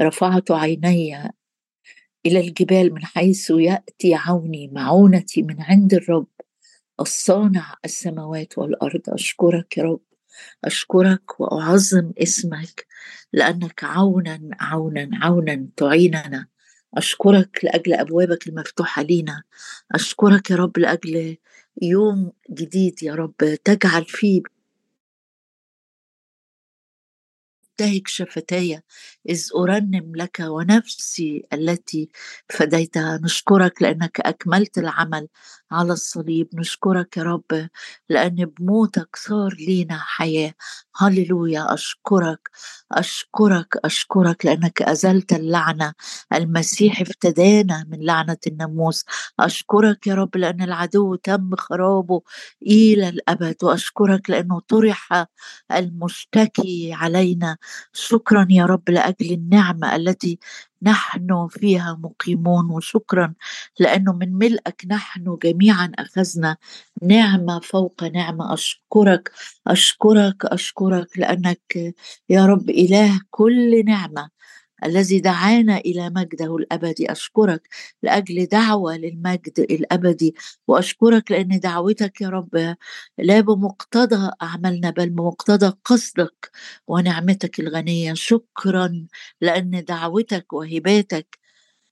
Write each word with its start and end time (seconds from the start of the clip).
رفعت 0.00 0.50
عيني 0.50 1.32
إلى 2.26 2.40
الجبال 2.40 2.94
من 2.94 3.04
حيث 3.04 3.50
يأتي 3.50 4.14
عوني 4.14 4.68
معونتي 4.68 5.42
من 5.42 5.62
عند 5.62 5.94
الرب 5.94 6.26
الصانع 7.00 7.74
السماوات 7.84 8.58
والأرض. 8.58 9.00
أشكرك 9.08 9.78
يا 9.78 9.82
رب 9.82 10.00
أشكرك 10.64 11.40
وأعظم 11.40 12.12
اسمك 12.18 12.86
لأنك 13.32 13.84
عونا 13.84 14.40
عونا 14.60 15.10
عونا 15.22 15.68
تعيننا. 15.76 16.46
أشكرك 16.94 17.60
لأجل 17.64 17.94
أبوابك 17.94 18.46
المفتوحة 18.46 19.02
لينا. 19.02 19.42
أشكرك 19.92 20.50
يا 20.50 20.56
رب 20.56 20.78
لأجل 20.78 21.36
يوم 21.82 22.32
جديد 22.50 23.02
يا 23.02 23.14
رب 23.14 23.36
تجعل 23.64 24.04
فيه 24.04 24.42
تبتهج 27.76 28.02
شفتاي 28.08 28.82
إذ 29.28 29.48
أرنم 29.56 30.12
لك 30.16 30.40
ونفسي 30.40 31.42
التي 31.52 32.08
فديتها. 32.48 33.20
نشكرك 33.22 33.82
لأنك 33.82 34.20
أكملت 34.20 34.78
العمل. 34.78 35.28
على 35.72 35.92
الصليب 35.92 36.48
نشكرك 36.54 37.16
يا 37.16 37.22
رب 37.22 37.68
لأن 38.08 38.34
بموتك 38.44 39.16
صار 39.16 39.54
لينا 39.54 39.98
حياة. 39.98 40.54
هللويا 40.96 41.74
أشكرك 41.74 42.50
أشكرك 42.92 43.76
أشكرك 43.84 44.46
لأنك 44.46 44.82
أزلت 44.82 45.32
اللعنة. 45.32 45.94
المسيح 46.32 47.00
افتدانا 47.00 47.86
من 47.88 48.00
لعنة 48.04 48.36
الناموس. 48.46 49.04
أشكرك 49.40 50.06
يا 50.06 50.14
رب 50.14 50.36
لأن 50.36 50.62
العدو 50.62 51.14
تم 51.14 51.56
خرابه 51.56 52.22
إلى 52.62 53.08
الأبد. 53.08 53.56
وأشكرك 53.62 54.30
لأنه 54.30 54.60
طرح 54.60 55.26
المشتكي 55.72 56.92
علينا. 56.92 57.56
شكرا 57.92 58.46
يا 58.50 58.66
رب 58.66 58.90
لأجل 58.90 59.32
النعمة 59.32 59.96
التي 59.96 60.38
نحن 60.82 61.48
فيها 61.50 61.98
مقيمون 62.02 62.70
وشكرا 62.70 63.34
لأنه 63.80 64.12
من 64.12 64.32
ملئك 64.34 64.82
نحن 64.88 65.38
جميعا 65.44 65.92
أخذنا 65.98 66.56
نعمة 67.02 67.60
فوق 67.60 68.04
نعمة. 68.04 68.54
أشكرك 68.54 69.32
أشكرك 69.66 70.44
أشكرك 70.46 71.18
لأنك 71.18 71.94
يا 72.30 72.46
رب 72.46 72.70
إله 72.70 73.20
كل 73.30 73.84
نعمة. 73.84 74.30
الذي 74.84 75.20
دعانا 75.20 75.76
إلى 75.78 76.10
مجده 76.10 76.56
الأبدي. 76.56 77.12
أشكرك 77.12 77.68
لأجل 78.02 78.46
دعوة 78.46 78.96
للمجد 78.96 79.60
الأبدي 79.60 80.34
وأشكرك 80.68 81.30
لأن 81.32 81.60
دعوتك 81.60 82.20
يا 82.20 82.28
رب 82.28 82.76
لا 83.18 83.40
بمقتضى 83.40 84.30
أعمالنا 84.42 84.90
بل 84.90 85.10
بمقتضى 85.10 85.72
قصدك 85.84 86.50
ونعمتك 86.86 87.60
الغنية. 87.60 88.14
شكرا 88.14 89.06
لأن 89.40 89.84
دعوتك 89.84 90.52
وهباتك 90.52 91.38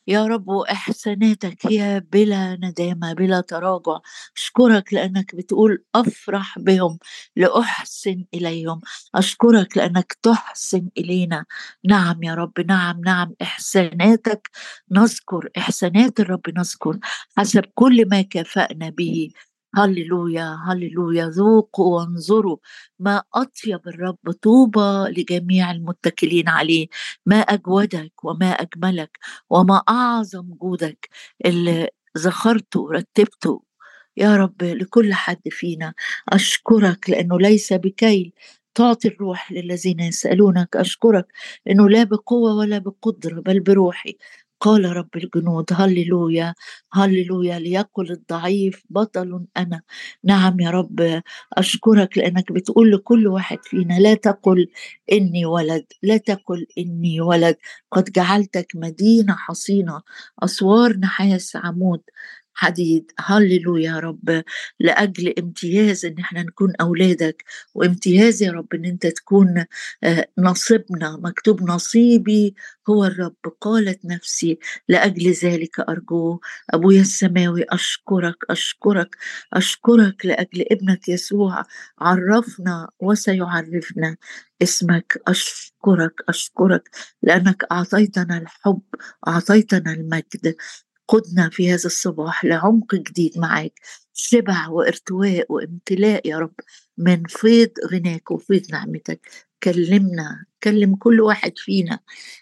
يا 0.06 0.27
رب 0.27 0.48
واحساناتك 0.48 1.66
هي 1.66 2.02
بلا 2.12 2.56
ندامة 2.62 3.12
بلا 3.12 3.41
تراجع. 3.41 3.98
أشكرك 4.36 4.92
لأنك 4.94 5.34
بتقول 5.36 5.84
أفرح 5.94 6.58
بهم 6.58 6.98
لأحسن 7.36 8.25
إليهم. 8.34 8.80
أشكرك 9.14 9.77
لأنك 9.77 10.12
تحسن 10.22 10.88
إلينا. 10.98 11.44
نعم 11.84 12.22
يا 12.22 12.34
رب 12.34 12.52
نعم 12.69 13.00
نعم. 13.00 13.34
إحساناتك 13.42 14.50
نذكر 14.91 15.48
إحسانات 15.58 16.20
الرب 16.20 16.42
نذكر 16.58 16.98
حسب 17.38 17.64
كل 17.75 18.08
ما 18.08 18.22
كافأنا 18.22 18.88
به. 18.91 19.30
هللويا 19.77 20.58
هللويا. 20.69 21.27
ذوقوا 21.28 21.98
وانظروا. 22.00 22.56
ما 22.98 23.22
أطيب 23.34 23.81
الرب 23.89 24.19
طوبى 24.42 25.05
لجميع 25.20 25.70
المتكلين 25.70 26.48
عليه. 26.48 26.86
ما 27.27 27.36
أجودك 27.36 28.25
وما 28.25 28.50
أجملك 28.53 29.19
وما 29.50 29.83
أعظم 29.89 30.55
جودك. 30.55 31.08
اللي 31.47 31.89
ذخرته 32.19 32.81
ورتبته. 32.81 33.62
يا 34.16 34.36
رب 34.36 34.62
لكل 34.62 35.14
حد 35.14 35.42
فينا. 35.50 35.94
أشكرك 36.28 37.10
لأنه 37.10 37.38
ليس 37.38 37.72
بكيل. 37.72 38.32
تعطي 38.75 39.09
الروح 39.09 39.53
للذين 39.53 40.00
يسألونك. 40.00 40.77
أشكرك 40.77 41.27
أنه 41.71 41.88
لا 41.88 42.04
بقوة 42.04 42.54
ولا 42.56 42.78
بقدرة 42.78 43.41
بل 43.41 43.60
بروحي. 43.60 44.16
قال 44.64 44.84
رب 44.97 45.08
الجنود 45.16 45.64
هللويا 45.72 46.54
هللويا 46.92 47.58
ليقل 47.58 48.10
الضعيف 48.10 48.84
بطل 48.91 49.47
أنا. 49.56 49.80
نعم 50.25 50.60
يا 50.60 50.70
رب 50.70 51.22
أشكرك 51.52 52.19
لأنك 52.19 52.52
بتقول 52.52 52.92
لكل 52.92 53.26
واحد 53.28 53.58
فينا 53.64 53.98
لا 54.00 54.14
تقل 54.14 54.69
إني 55.12 55.47
ولد 55.47 55.84
لا 56.03 56.16
تقل 56.16 56.66
إني 56.78 57.20
ولد. 57.20 57.56
قد 57.92 58.04
جعلتك 58.12 58.72
مدينة 58.76 59.34
حصينة 59.36 60.03
أسوار 60.44 60.97
نحاس 60.98 61.56
عمود. 61.56 62.00
حديد. 62.54 63.12
هللويا 63.20 63.84
يا 63.84 63.98
رب. 63.98 64.42
لأجل 64.81 65.34
امتياز 65.38 66.04
إن 66.04 66.19
إحنا 66.19 66.42
نكون 66.42 66.72
أولادك 66.81 67.44
وامتياز 67.75 68.42
يا 68.42 68.53
رب 68.53 68.75
إن 68.75 68.84
أنت 68.84 69.06
تكون 69.06 69.65
آه، 70.04 70.26
نصيبنا 70.38 71.16
مكتوب 71.16 71.62
نصيبي 71.62 72.54
هو 72.88 73.04
الرب. 73.04 73.37
قالت 73.60 74.04
نفسي 74.04 74.59
لأجل 74.88 75.31
ذلك 75.32 75.81
ارجوه 75.81 76.41
أبويا 76.70 77.00
السماوي 77.00 77.65
أشكرك 77.70 78.37
أشكرك 78.50 79.16
أشكرك 79.53 80.26
لأجل 80.26 80.65
ابنك 80.71 81.09
يسوع. 81.09 81.62
عرفنا 81.98 82.88
وسيعرفنا 83.00 84.16
اسمك. 84.62 85.19
أشكرك 85.28 86.15
أشكرك 86.28 86.91
لأنك 87.22 87.65
أعطيتنا 87.72 88.38
الحب 88.38 88.82
أعطيتنا 89.28 89.92
المجد. 89.92 90.54
قدنا 91.09 91.50
في 91.50 91.70
هذا 91.70 91.87
الصباح 91.87 92.44
لعمق 92.44 92.94
جديد 92.94 93.38
معاك. 93.38 93.81
شبع 94.15 94.69
وارتواء 94.69 95.47
وامتلاء 95.53 96.28
يا 96.28 96.38
رب 96.38 96.54
من 96.98 97.22
فيض 97.28 97.70
غناك 97.92 98.31
وفيض 98.31 98.62
نعمتك. 98.70 99.28
كلمنا 99.62 100.44
كلم 100.62 100.97
كل 100.97 101.20
واحد 101.20 101.53
فينا 101.56 101.98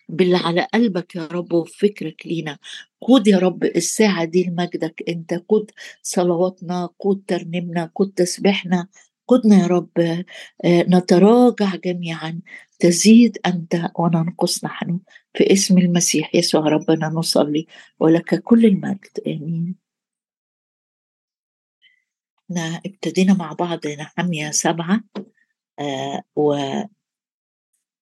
باللي 0.08 0.36
على 0.36 0.66
قلبك 0.74 1.16
يا 1.16 1.26
رب 1.26 1.52
وفكرك 1.52 2.26
لينا. 2.26 2.58
قود 3.00 3.26
يا 3.26 3.38
رب 3.38 3.64
الساعة 3.64 4.24
دي 4.24 4.44
لمجدك. 4.44 5.02
انت 5.08 5.34
قود 5.34 5.70
صلواتنا 6.02 6.88
قود 6.98 7.22
ترنيمنا 7.26 7.90
قود 7.94 8.12
تسبيحنا 8.16 8.88
قدنا 9.32 9.56
يا 9.62 9.66
رب 9.66 9.98
آه، 9.98 10.24
نتراجع 10.64 11.76
جميعا 11.76 12.40
تزيد 12.78 13.38
أنت 13.46 13.90
وننقص 13.98 14.64
نحن. 14.64 15.00
في 15.34 15.52
اسم 15.52 15.78
المسيح 15.78 16.34
يسوع 16.34 16.68
ربنا 16.68 17.08
نصلي 17.08 17.66
ولك 18.00 18.42
كل 18.42 18.66
المجد. 18.66 19.20
آمين. 19.26 19.76
إحنا 22.50 22.80
ابتدينا 22.86 23.34
مع 23.34 23.52
بعض 23.52 23.86
نحمية 23.86 24.50
سبعة 24.50 25.00
آه 25.78 26.22
و 26.36 26.54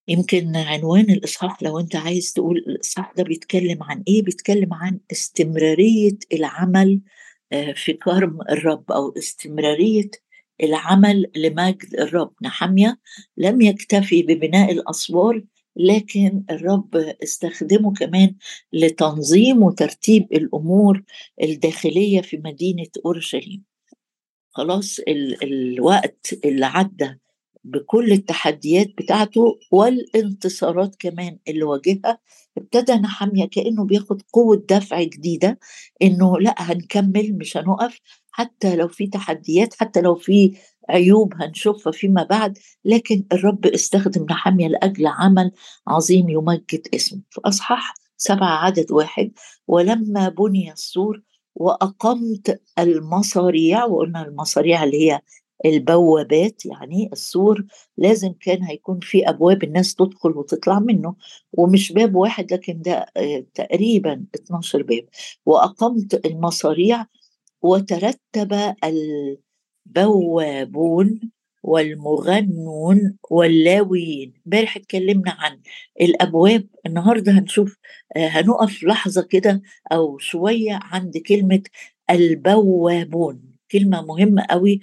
يمكن 0.08 0.56
عنوان 0.56 1.10
الإصحاح 1.10 1.62
لو 1.62 1.80
أنت 1.80 1.97
عايز 1.97 2.32
تقول 2.32 2.56
الإصحاح 2.58 3.12
ده 3.16 3.22
بيتكلم 3.24 3.82
عن 3.82 4.02
إيه؟ 4.08 4.22
بيتكلم 4.22 4.74
عن 4.74 5.00
استمرارية 5.12 6.18
العمل 6.32 7.00
آه 7.52 7.72
في 7.72 7.92
كرم 7.92 8.38
الرب 8.50 8.92
أو 8.92 9.14
استمرارية 9.18 10.10
العمل 10.62 11.26
لمجد 11.37 11.94
الرب. 11.98 12.32
نحمية 12.43 12.98
لم 13.37 13.60
يكتفي 13.60 14.22
ببناء 14.22 14.72
الأسوار 14.72 15.43
لكن 15.76 16.44
الرب 16.50 16.97
استخدمه 17.22 17.93
كمان 17.93 18.34
لتنظيم 18.72 19.62
وترتيب 19.62 20.32
الأمور 20.32 21.03
الداخلية 21.43 22.21
في 22.21 22.37
مدينة 22.44 22.87
أورشليم. 23.06 23.65
خلاص 24.50 24.98
ال 24.98 25.44
الوقت 25.44 26.34
اللي 26.44 26.66
عدى 26.66 27.19
بكل 27.65 28.12
التحديات 28.12 28.87
بتاعته 28.98 29.59
والانتصارات 29.72 30.97
كمان 30.98 31.38
اللي 31.48 31.62
واجهها 31.65 32.19
ابتدى 32.59 32.93
نحمية 32.93 33.45
كأنه 33.48 33.84
بياخد 33.84 34.22
قوة 34.33 34.65
دفع 34.71 35.03
جديدة 35.03 35.59
إنه 36.03 36.39
لأ 36.39 36.54
هنكمل 36.59 37.39
مش 37.39 37.57
هنقف 37.57 38.01
حتى 38.30 38.77
لو 38.77 38.89
في 38.89 39.07
تحديات 39.07 39.74
حتى 39.74 40.01
لو 40.01 40.15
في 40.15 40.57
عيوب 40.91 41.34
هنشوفها 41.42 41.92
فيما 41.92 42.22
بعد 42.22 42.59
لكن 42.84 43.24
الرب 43.33 43.66
استخدم 43.66 44.27
نحمية 44.30 44.68
لأجل 44.68 45.07
عمل 45.07 45.53
عظيم 45.89 46.28
يمجد 46.28 46.89
اسمه. 46.95 47.21
في 47.30 47.41
أصحاح 47.45 47.95
سبعة 48.16 48.65
عدد 48.65 48.92
واحد 48.92 49.33
ولما 49.68 50.28
بني 50.28 50.72
السور 50.72 51.22
وأقمت 51.54 52.60
المصاريع 52.78 53.84
وقلنا 53.84 54.22
المصاريع 54.28 54.84
اللي 54.84 55.10
هي 55.10 55.21
البوابات 55.65 56.66
يعني 56.66 57.10
السور 57.12 57.65
لازم 57.98 58.33
كان 58.41 58.62
هيكون 58.62 59.01
في 59.03 59.28
أبواب 59.28 59.65
الناس 59.65 59.95
تدخل 59.95 60.30
وتطلع 60.30 60.78
منه 60.78 61.15
ومش 61.53 61.92
باب 61.92 62.15
واحد 62.15 62.53
لكن 62.53 62.83
ده 62.83 63.07
آه، 63.16 63.45
تقريبا 63.54 64.24
12 64.34 64.83
باب. 64.83 65.04
وأقمت 65.47 66.27
المصاريع 66.27 67.07
وترتب 67.62 68.74
البوابون 69.86 71.21
والمغنون 71.62 73.16
واللاويين. 73.30 74.33
امبارح 74.47 74.77
اتكلمنا 74.77 75.30
عن 75.39 75.60
الأبواب. 76.01 76.66
النهارده 76.86 77.33
هنشوف 77.33 77.77
آه، 78.16 78.28
هنقف 78.28 78.84
لحظة 78.84 79.22
كده 79.22 79.62
أو 79.92 80.18
شوية 80.18 80.78
عند 80.83 81.18
كلمة 81.18 81.62
البوابون. 82.10 83.49
كلمه 83.72 84.03
مهمه 84.03 84.47
قوي 84.51 84.81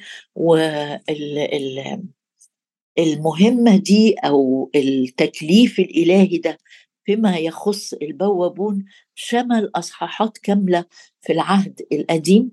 والمهمه 2.97 3.75
دي 3.77 4.13
أو 4.13 4.71
التكليف 4.75 5.79
الإلهي 5.79 6.37
ده 6.37 6.57
فيما 7.05 7.37
يخص 7.37 7.93
البوابون 7.93 8.85
شمل 9.15 9.71
أصحاحات 9.75 10.37
كاملة 10.37 10.85
في 11.21 11.33
العهد 11.33 11.81
القديم. 11.91 12.51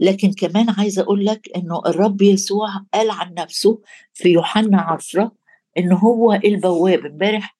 لكن 0.00 0.32
كمان 0.32 0.70
عايزة 0.70 1.02
أقول 1.02 1.24
لك 1.26 1.48
إنه 1.56 1.82
الرب 1.86 2.22
يسوع 2.22 2.68
قال 2.94 3.10
عن 3.10 3.34
نفسه 3.34 3.80
في 4.12 4.28
يوحنا 4.28 4.80
عشرة 4.80 5.32
إن 5.78 5.92
هو 5.92 6.32
البواب. 6.32 7.06
امبارح 7.06 7.56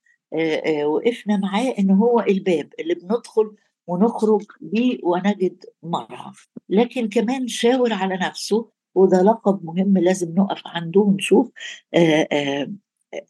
وقفنا 0.85 1.37
معاه 1.37 1.75
إن 1.79 1.91
هو 1.91 2.21
الباب 2.21 2.73
اللي 2.81 2.95
بندخل 2.95 3.57
ونخرج 3.87 4.43
بيه 4.61 4.99
ونجد 5.03 5.65
مرعى 5.83 6.33
لكن 6.69 7.09
كمان 7.09 7.49
شاور 7.49 7.93
على 7.93 8.17
نفسه 8.17 8.71
وده 8.95 9.23
لقب 9.23 9.65
مهم 9.65 9.99
لازم 9.99 10.35
نقف 10.35 10.63
عنده 10.67 11.01
ونشوف 11.01 11.51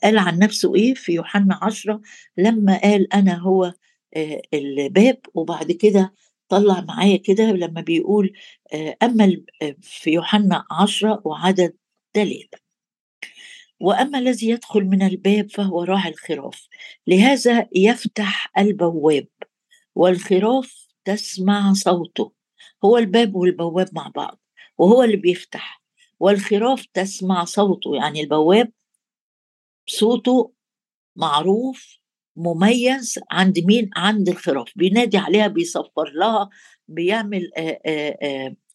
قال 0.03 0.19
عن 0.19 0.39
نفسه 0.39 0.75
إيه 0.75 0.95
في 0.95 1.13
يوحنا 1.13 1.59
عشرة 1.63 2.01
لما 2.37 2.81
قال 2.81 3.13
أنا 3.13 3.35
هو 3.39 3.73
الباب 4.55 5.19
وبعد 5.35 5.73
كده 5.73 6.15
طلع 6.49 6.81
معايا 6.81 7.17
كده 7.17 7.45
لما 7.45 7.81
بيقول 7.81 8.33
أما 9.03 9.37
في 9.81 10.11
يوحنا 10.11 10.65
عشرة 10.71 11.23
وعدد 11.25 11.75
ثلاثة 12.15 12.59
وأما 13.81 14.19
الذي 14.19 14.49
يدخل 14.49 14.85
من 14.85 15.03
الباب 15.03 15.51
فهو 15.51 15.83
راعي 15.83 16.11
الخراف. 16.11 16.69
لهذا 17.07 17.67
يفتح 17.75 18.53
البواب. 18.59 19.27
والخراف 19.97 20.89
تسمع 21.05 21.73
صوته. 21.73 22.33
هو 22.85 22.99
الباب 22.99 23.35
والبواب 23.35 23.89
مع 23.93 24.13
بعض 24.17 24.41
وهو 24.79 25.03
اللي 25.03 25.17
بيفتح. 25.17 25.83
والخراف 26.21 26.87
تسمع 26.95 27.45
صوته 27.45 27.97
يعني 27.97 28.21
البواب 28.21 28.73
صوته 29.87 30.53
معروف 31.17 31.99
مميز 32.37 33.19
عند 33.31 33.59
مين؟ 33.59 33.91
عند 33.97 34.29
الخراف. 34.29 34.73
بينادي 34.77 35.19
عليها 35.19 35.47
بيصفر 35.47 36.13
لها 36.15 36.49
بيعمل 36.89 37.51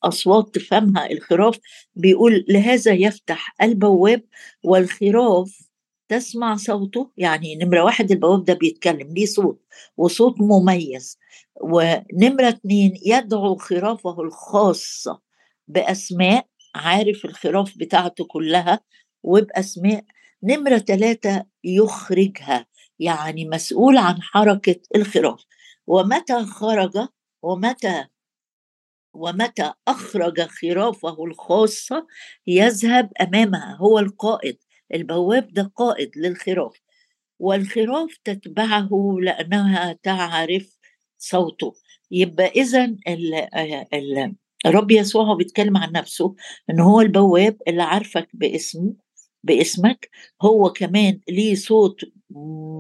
أصوات 0.04 0.56
تفهمها 0.56 1.12
الخراف 1.12 1.60
بيقول 1.96 2.46
لهذا 2.50 2.94
يفتح 2.94 3.56
البواب 3.62 4.24
والخراف 4.64 5.71
تسمع 6.12 6.56
صوته 6.56 7.12
يعني 7.18 7.56
نمرة 7.56 7.84
واحد 7.84 8.12
البواب 8.12 8.44
ده 8.46 8.54
بيتكلم 8.54 9.14
ليه 9.14 9.26
صوت؟ 9.26 9.62
وصوت 9.98 10.36
مميز. 10.42 11.18
ونمرة 11.62 12.50
اتنين 12.50 12.94
يدعو 13.06 13.56
خرافه 13.56 14.22
الخاصة 14.22 15.22
بأسماء 15.68 16.48
عارف 16.76 17.26
الخراف 17.26 17.78
بتاعته 17.78 18.26
كلها 18.26 18.80
وبأسماء. 19.24 20.04
نمرة 20.44 20.78
ثلاثة 20.78 21.46
يخرجها 21.64 22.66
يعني 23.00 23.46
مسؤول 23.46 23.98
عن 23.98 24.22
حركة 24.22 24.76
الخراف. 24.96 25.46
ومتى 25.88 26.46
خرج؟ 26.46 27.08
ومتى 27.44 28.06
ومتى 29.14 29.74
أخرج 29.88 30.42
خرافه 30.42 31.26
الخاصة؟ 31.26 32.08
يذهب 32.48 33.12
أمامها 33.22 33.76
هو 33.76 34.00
القائد. 34.00 34.58
البواب 34.94 35.54
ده 35.54 35.72
قائد 35.76 36.12
للخراف 36.18 36.82
والخراف 37.40 38.18
تتبعه 38.24 38.90
لأنها 39.22 39.94
تعرف 40.04 40.78
صوته. 41.18 41.74
يبقى 42.12 42.46
إذا 42.48 42.96
الرب 44.66 44.92
يسوع 44.92 45.24
هو 45.24 45.36
بيتكلم 45.36 45.78
عن 45.78 45.92
نفسه 45.92 46.36
إن 46.70 46.80
هو 46.80 47.02
البواب 47.02 47.58
اللي 47.68 47.84
عارفك 47.84 48.30
باسمه 48.34 48.94
باسمك. 49.44 50.10
هو 50.42 50.70
كمان 50.70 51.20
ليه 51.30 51.56
صوت 51.56 52.02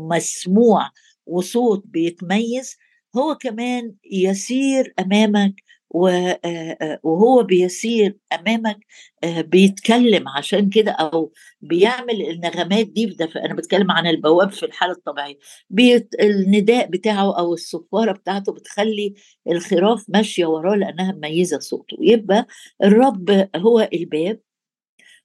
مسموع 0.10 0.90
وصوت 1.26 1.84
بيتميز. 1.88 2.78
هو 3.18 3.36
كمان 3.36 3.96
يسير 4.12 4.94
أمامك 5.00 5.54
وهو 5.94 7.44
بيسير 7.44 8.18
أمامك 8.34 8.78
بيتكلم 9.26 10.28
عشان 10.30 10.70
كده 10.70 10.92
أو 10.92 11.34
بيعمل 11.62 12.22
النغمات 12.30 12.88
دي 12.88 13.18
أنا 13.36 13.54
بتكلم 13.54 13.92
عن 13.92 14.08
البواب 14.08 14.52
في 14.52 14.66
الحالة 14.66 14.92
الطبيعية. 14.94 15.38
بيت 15.70 16.10
النداء 16.22 16.88
بتاعه 16.90 17.40
أو 17.40 17.54
الصفارة 17.54 18.12
بتاعته 18.12 18.54
بتخلي 18.54 19.14
الخراف 19.52 20.06
ماشية 20.10 20.46
وراه 20.46 20.76
لأنها 20.76 21.12
مميزة 21.12 21.60
صوته. 21.60 21.98
يبقى 22.02 22.48
الرب 22.84 23.50
هو 23.56 23.90
الباب 23.94 24.40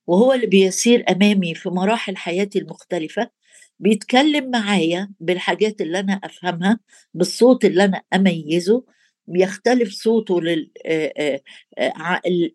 وهو 0.06 0.32
اللي 0.32 0.46
بيسير 0.46 1.04
أمامي 1.10 1.54
في 1.54 1.68
مراحل 1.68 2.16
حياتي 2.16 2.58
المختلفة 2.58 3.30
بيتكلم 3.78 4.50
معايا 4.50 5.10
بالحاجات 5.20 5.80
اللي 5.80 6.00
أنا 6.00 6.20
أفهمها 6.24 6.80
بالصوت 7.14 7.64
اللي 7.64 7.84
أنا 7.84 8.02
أميزه 8.14 8.84
بيختلف 9.28 9.92
صوته. 9.92 10.40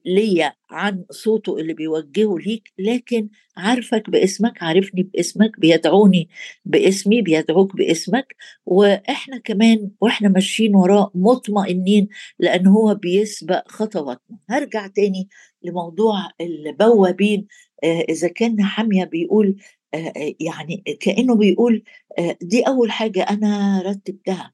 ليا 0.06 0.54
عن 0.70 1.06
صوته 1.12 1.58
اللي 1.60 1.74
بيوجهه 1.74 2.38
ليك 2.38 2.72
لكن 2.80 3.30
عارفك 3.58 4.10
باسمك 4.10 4.64
عارفني 4.64 5.04
باسمك 5.04 5.60
بيدعوني 5.60 6.30
باسمي 6.66 7.22
بيدعوك 7.22 7.76
باسمك 7.76 8.36
وإحنا 8.66 9.38
كمان 9.38 9.92
وإحنا 10.02 10.30
ماشيين 10.30 10.76
وراه 10.76 11.12
مطمئنين 11.16 12.08
لأن 12.40 12.68
هو 12.68 12.96
بيسبق 12.96 13.68
خطواتنا 13.72 14.38
هرجع 14.50 14.88
تاني 14.88 15.30
لموضوع 15.64 16.16
البوابين 16.42 17.48
إذا 17.84 18.28
كان 18.28 18.64
حامية 18.64 19.04
بيقول 19.04 19.56
يعني 20.40 20.84
كأنه 21.00 21.36
بيقول 21.36 21.84
دي 22.42 22.62
أول 22.68 22.92
حاجة 22.92 23.24
أنا 23.24 23.82
رتبتها 23.86 24.54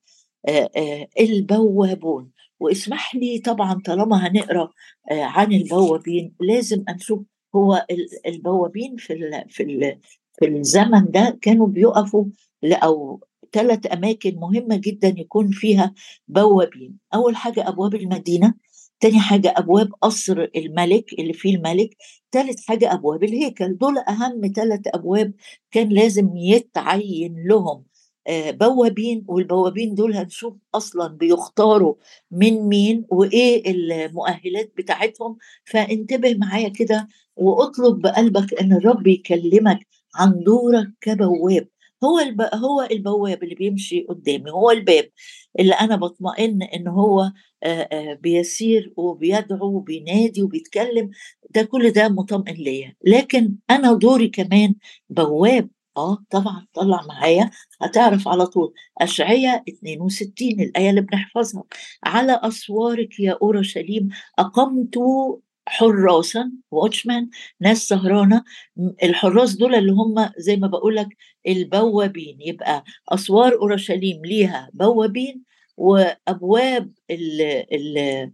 البوابون. 1.19 2.31
واسمح 2.59 3.15
لي 3.15 3.39
طبعا 3.39 3.81
طالما 3.85 4.27
هنقرأ 4.27 4.69
عن 5.11 5.53
البوابين 5.53 6.33
لازم 6.39 6.83
نشوف 6.89 7.19
هو 7.55 7.85
البوابين 8.27 8.95
في 8.97 9.13
ال 9.13 9.45
في 9.49 9.63
ال 9.63 9.99
في 10.39 10.47
الزمن 10.47 11.05
ده 11.11 11.38
كانوا 11.41 11.67
بيقفوا 11.67 12.25
أو 12.63 13.19
ثلاث 13.53 13.94
أماكن 13.94 14.35
مهمة 14.35 14.75
جدا 14.77 15.15
يكون 15.17 15.49
فيها 15.51 15.94
بوابين. 16.27 16.98
أول 17.13 17.36
حاجة 17.36 17.67
أبواب 17.69 17.95
المدينة 17.95 18.53
تاني 19.00 19.19
حاجة 19.19 19.53
أبواب 19.57 19.89
قصر 20.01 20.48
الملك 20.55 21.13
اللي 21.19 21.33
فيه 21.33 21.55
الملك 21.55 21.89
تالت 22.31 22.60
حاجة 22.67 22.93
أبواب 22.93 23.24
الهيكل. 23.24 23.77
دول 23.77 23.98
أهم 23.98 24.41
ثلاث 24.55 24.81
أبواب 24.88 25.33
كان 25.72 25.89
لازم 25.89 26.38
يتعين 26.38 27.36
لهم. 27.48 27.83
بوابين 28.29 29.24
والبوابين 29.27 29.96
دول 29.96 30.13
هنشوف 30.15 30.53
أصلا 30.75 31.07
بيختاروا 31.07 31.96
من 32.31 32.53
مين 32.69 33.05
وإيه 33.10 33.63
المؤهلات 33.72 34.74
بتاعتهم. 34.77 35.38
فانتبه 35.65 36.36
معايا 36.36 36.69
كده 36.69 37.07
واطلب 37.36 38.01
بقلبك 38.01 38.53
إن 38.62 38.74
الرب 38.74 39.07
يكلمك 39.07 39.88
عن 40.15 40.43
دورك 40.43 40.88
كبواب. 41.01 41.67
هو 42.03 42.19
الب... 42.19 42.41
هو 42.53 42.88
البواب 42.91 43.43
اللي 43.43 43.55
بيمشي 43.55 44.01
قدامي 44.10 44.51
هو 44.51 44.72
الباب 44.72 45.10
اللي 45.60 45.74
أنا 45.74 45.96
بطمئن 45.96 46.63
إن 46.63 46.88
هو 46.88 47.31
بيسير 48.22 48.93
وبيدعو 48.98 49.75
وبينادي 49.75 50.43
وبيتكلم 50.43 51.10
ده 51.55 51.63
كل 51.63 51.91
ده 51.91 52.10
مطمئن 52.10 52.53
ليا. 52.55 52.96
لكن 53.03 53.55
أنا 53.69 53.93
دوري 53.93 54.27
كمان 54.27 54.75
بواب. 55.10 55.69
آه 55.98 56.18
طبعا 56.30 56.68
طلع 56.74 57.06
معايا. 57.06 57.51
هتعرف 57.82 58.27
على 58.27 58.46
طول 58.48 58.74
اشعياء 59.01 59.63
62 59.70 60.62
الآية 60.62 60.89
اللي 60.89 61.01
بنحفظها. 61.01 61.63
على 62.04 62.39
أسوارك 62.44 63.20
يا 63.20 63.38
أورشليم 63.42 64.10
أقمت 64.39 64.96
حراسا 65.68 66.51
واتشمان 66.72 67.30
ناس 67.62 67.77
سهرانة. 67.77 68.44
الحراس 69.04 69.54
دول 69.56 69.75
اللي 69.75 69.92
هم 69.92 70.30
زي 70.38 70.56
ما 70.58 70.68
بقول 70.68 70.96
لك 70.96 71.08
البوابين. 71.48 72.38
يبقى 72.42 72.84
أسوار 73.10 73.54
أورشليم 73.54 74.25
ليها 74.25 74.70
بوابين 74.74 75.44
وأبواب 75.77 76.92
ال 77.12 77.42
ال 77.74 78.32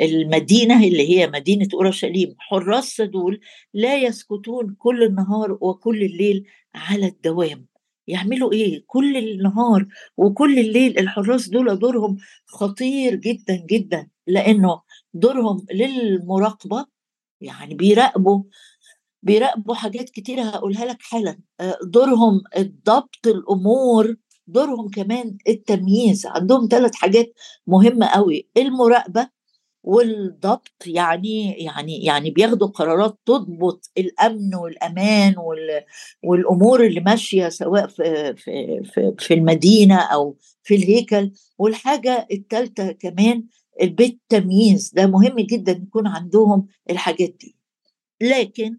المدينة 0.00 0.84
اللي 0.84 1.10
هي 1.10 1.26
مدينة 1.26 1.68
أورشليم 1.74 2.34
حراس 2.38 3.00
دول 3.00 3.40
لا 3.74 3.96
يسكتون 3.96 4.74
كل 4.78 5.02
النهار 5.02 5.58
وكل 5.60 6.02
الليل 6.02 6.44
على 6.74 7.06
الدوام. 7.06 7.66
يعملوا 8.06 8.52
إيه؟ 8.52 8.84
كل 8.86 9.16
النهار 9.16 9.86
وكل 10.16 10.58
الليل 10.58 10.98
الحراس 10.98 11.48
دول 11.48 11.78
دورهم 11.78 12.16
خطير 12.46 13.14
جدا 13.14 13.66
جدا 13.70 14.08
لأنه 14.26 14.80
دورهم 15.14 15.66
للمراقبة 15.74 16.86
يعني 17.40 17.74
بيراقبوا 17.74 18.42
بيراقبوا 19.22 19.74
حاجات 19.74 20.10
كتيرة 20.10 20.42
هقولها 20.42 20.84
لك 20.84 21.02
حالا. 21.02 21.38
آه، 21.60 21.78
دورهم 21.84 22.42
الضبط 22.56 23.26
الأمور 23.26 24.14
دورهم 24.46 24.88
كمان 24.88 25.36
التمييز 25.48 26.26
عندهم 26.26 26.68
ثلاث 26.70 26.94
حاجات 26.94 27.32
مهمة 27.66 28.06
قوي. 28.06 28.48
المراقبة 28.56 29.28
والضبط 29.84 30.86
يعني 30.86 31.52
يعني 31.52 32.04
يعني 32.04 32.30
بياخدوا 32.30 32.68
قرارات 32.68 33.18
تضبط 33.26 33.90
الأمن 33.98 34.54
والأمان 34.54 35.34
والأمور 36.22 36.84
اللي 36.86 37.00
ماشية 37.00 37.48
سواء 37.48 37.86
في 37.86 38.34
في 38.36 38.82
في, 38.84 39.14
في 39.18 39.34
المدينة 39.34 39.96
أو 39.96 40.36
في 40.62 40.74
الهيكل. 40.74 41.32
والحاجة 41.58 42.26
الثالثه 42.32 42.92
كمان 42.92 43.44
البيت 43.82 44.20
تمييز 44.28 44.90
ده 44.94 45.06
مهم 45.06 45.36
جدا 45.40 45.72
يكون 45.72 46.06
عندهم 46.06 46.66
الحاجات 46.90 47.36
دي. 47.40 47.56
لكن 48.20 48.78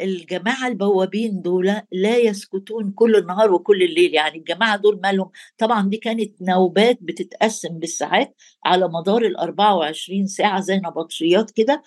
الجماعة 0.00 0.68
البوابين 0.68 1.42
دول 1.42 1.66
لا 1.92 2.16
يسكتون 2.18 2.92
كل 2.92 3.16
النهار 3.16 3.52
وكل 3.52 3.82
الليل. 3.82 4.14
يعني 4.14 4.38
الجماعة 4.38 4.76
دول 4.76 5.00
مالهم؟ 5.02 5.30
طبعا 5.58 5.88
دي 5.88 5.96
كانت 5.96 6.42
نوبات 6.42 6.98
بتتقسم 7.02 7.78
بالساعات 7.78 8.36
على 8.64 8.88
مدار 8.88 9.22
ال 9.22 9.36
24 9.36 10.26
ساعة 10.26 10.60
زي 10.60 10.76
نبطشيات 10.76 11.50
كده. 11.50 11.82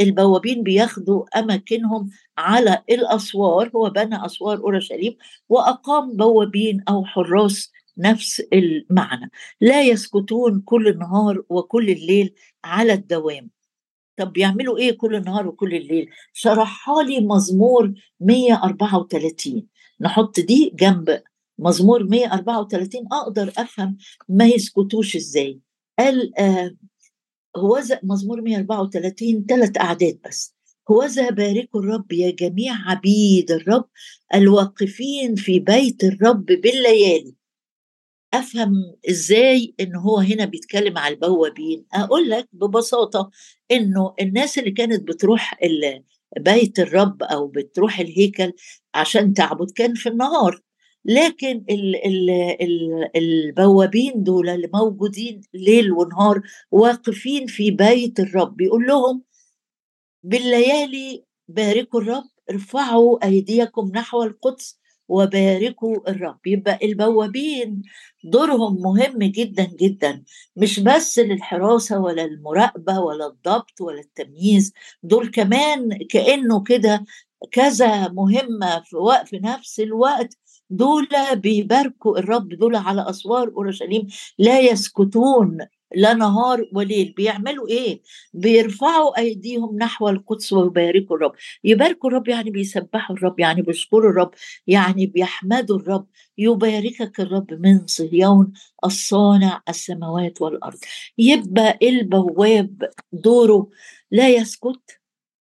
البوابين 0.00 0.62
بياخدوا 0.62 1.38
أماكنهم 1.38 2.10
على 2.38 2.82
الأسوار 2.90 3.70
هو 3.76 3.90
بنى 3.90 4.26
أسوار 4.26 4.58
أورشليم 4.58 5.16
وأقام 5.48 6.16
بوابين 6.16 6.84
أو 6.88 7.04
حراس 7.04 7.72
نفس 7.98 8.42
المعنى. 8.52 9.30
لا 9.60 9.82
يسكتون 9.82 10.60
كل 10.64 10.88
النهار 10.88 11.42
وكل 11.48 11.90
الليل 11.90 12.34
على 12.64 12.92
الدوام. 12.92 13.50
طب 14.16 14.32
بيعملوا 14.32 14.78
إيه 14.78 14.92
كل 14.96 15.14
النهار 15.14 15.48
وكل 15.48 15.74
الليل؟ 15.74 16.10
شرحها 16.32 17.02
لي 17.02 17.20
مزمور 17.20 17.92
134 18.20 19.66
نحط 20.00 20.40
دي 20.40 20.72
جنب 20.74 21.22
مزمور 21.58 22.04
134 22.04 23.06
أقدر 23.12 23.52
أفهم 23.58 23.96
ما 24.28 24.46
يسكتوش 24.46 25.16
إزاي. 25.16 25.60
قال 25.98 26.38
آه 26.38 26.76
هو 27.56 27.82
مزمور 28.02 28.40
134 28.40 29.44
ثلاث 29.48 29.78
أعداد 29.78 30.18
بس. 30.28 30.54
هوذا 30.90 31.30
باركوا 31.30 31.80
الرب 31.80 32.12
يا 32.12 32.30
جميع 32.30 32.74
عبيد 32.90 33.50
الرب 33.50 33.84
الواقفين 34.34 35.34
في 35.34 35.58
بيت 35.58 36.04
الرب 36.04 36.46
بالليالي. 36.46 37.34
أفهم 38.34 38.74
إزاي 39.10 39.74
إن 39.80 39.96
هو 39.96 40.18
هنا 40.18 40.44
بيتكلم 40.44 40.98
على 40.98 41.14
البوابين؟ 41.14 41.84
أقول 41.94 42.30
لك 42.30 42.48
ببساطة 42.52 43.30
إنه 43.72 44.14
الناس 44.20 44.58
اللي 44.58 44.70
كانت 44.70 45.08
بتروح 45.08 45.54
بيت 46.38 46.78
الرب 46.80 47.22
أو 47.22 47.46
بتروح 47.46 47.98
الهيكل 48.00 48.52
عشان 48.94 49.34
تعبد 49.34 49.70
كان 49.70 49.94
في 49.94 50.08
النهار. 50.08 50.60
لكن 51.04 51.64
ال 51.70 52.06
ال 52.06 52.30
ال 52.60 53.08
البوابين 53.16 54.22
دول 54.22 54.48
اللي 54.48 54.70
موجودين 54.74 55.40
ليل 55.54 55.92
ونهار 55.92 56.42
واقفين 56.70 57.46
في 57.46 57.70
بيت 57.70 58.20
الرب 58.20 58.56
بيقول 58.56 58.86
لهم 58.86 59.22
بالليالي 60.22 61.24
باركوا 61.48 62.00
الرب 62.00 62.24
ارفعوا 62.50 63.24
أيديكم 63.26 63.92
نحو 63.94 64.22
القدس 64.22 64.78
وباركوا 65.08 66.10
الرب. 66.10 66.38
يبقى 66.46 66.78
البوابين 66.82 67.82
دورهم 68.24 68.82
مهم 68.82 69.18
جدا 69.22 69.64
جدا. 69.80 70.22
مش 70.56 70.80
بس 70.80 71.18
للحراسة 71.18 72.00
ولا 72.00 72.24
المراقبة 72.24 73.00
ولا 73.00 73.26
الضبط 73.26 73.80
ولا 73.80 74.00
التمييز 74.00 74.72
دول 75.02 75.30
كمان 75.30 75.98
كأنه 76.10 76.62
كده 76.62 77.04
كذا 77.52 78.08
مهمة 78.08 78.80
في 78.80 78.96
وقت 78.96 79.28
في 79.28 79.38
نفس 79.38 79.80
الوقت. 79.80 80.38
دول 80.70 81.08
بيباركوا 81.34 82.18
الرب 82.18 82.48
دول 82.48 82.76
على 82.76 83.10
أسوار 83.10 83.48
أورشليم 83.48 84.06
لا 84.38 84.60
يسكتون. 84.60 85.58
لا 85.94 86.14
نهار 86.14 86.68
وليل. 86.72 87.14
بيعملوا 87.16 87.68
إيه؟ 87.68 88.00
بيرفعوا 88.34 89.18
أيديهم 89.18 89.76
نحو 89.78 90.08
القدس 90.08 90.52
ويباركوا 90.52 91.16
الرب. 91.16 91.32
يباركوا 91.64 92.10
الرب 92.10 92.28
يعني 92.28 92.50
بيسبحوا 92.50 93.16
الرب 93.16 93.40
يعني 93.40 93.62
بيشكروا 93.62 94.10
الرب 94.10 94.30
يعني 94.66 95.06
بيحمدوا 95.06 95.76
الرب. 95.78 96.06
يباركك 96.38 97.20
الرب 97.20 97.54
من 97.54 97.86
صهيون 97.86 98.52
الصانع 98.84 99.62
السماوات 99.68 100.42
والأرض. 100.42 100.78
يبقى 101.18 101.78
البواب 101.82 102.88
دوره؟ 103.12 103.70
لا 104.10 104.28
يسكت 104.28 104.98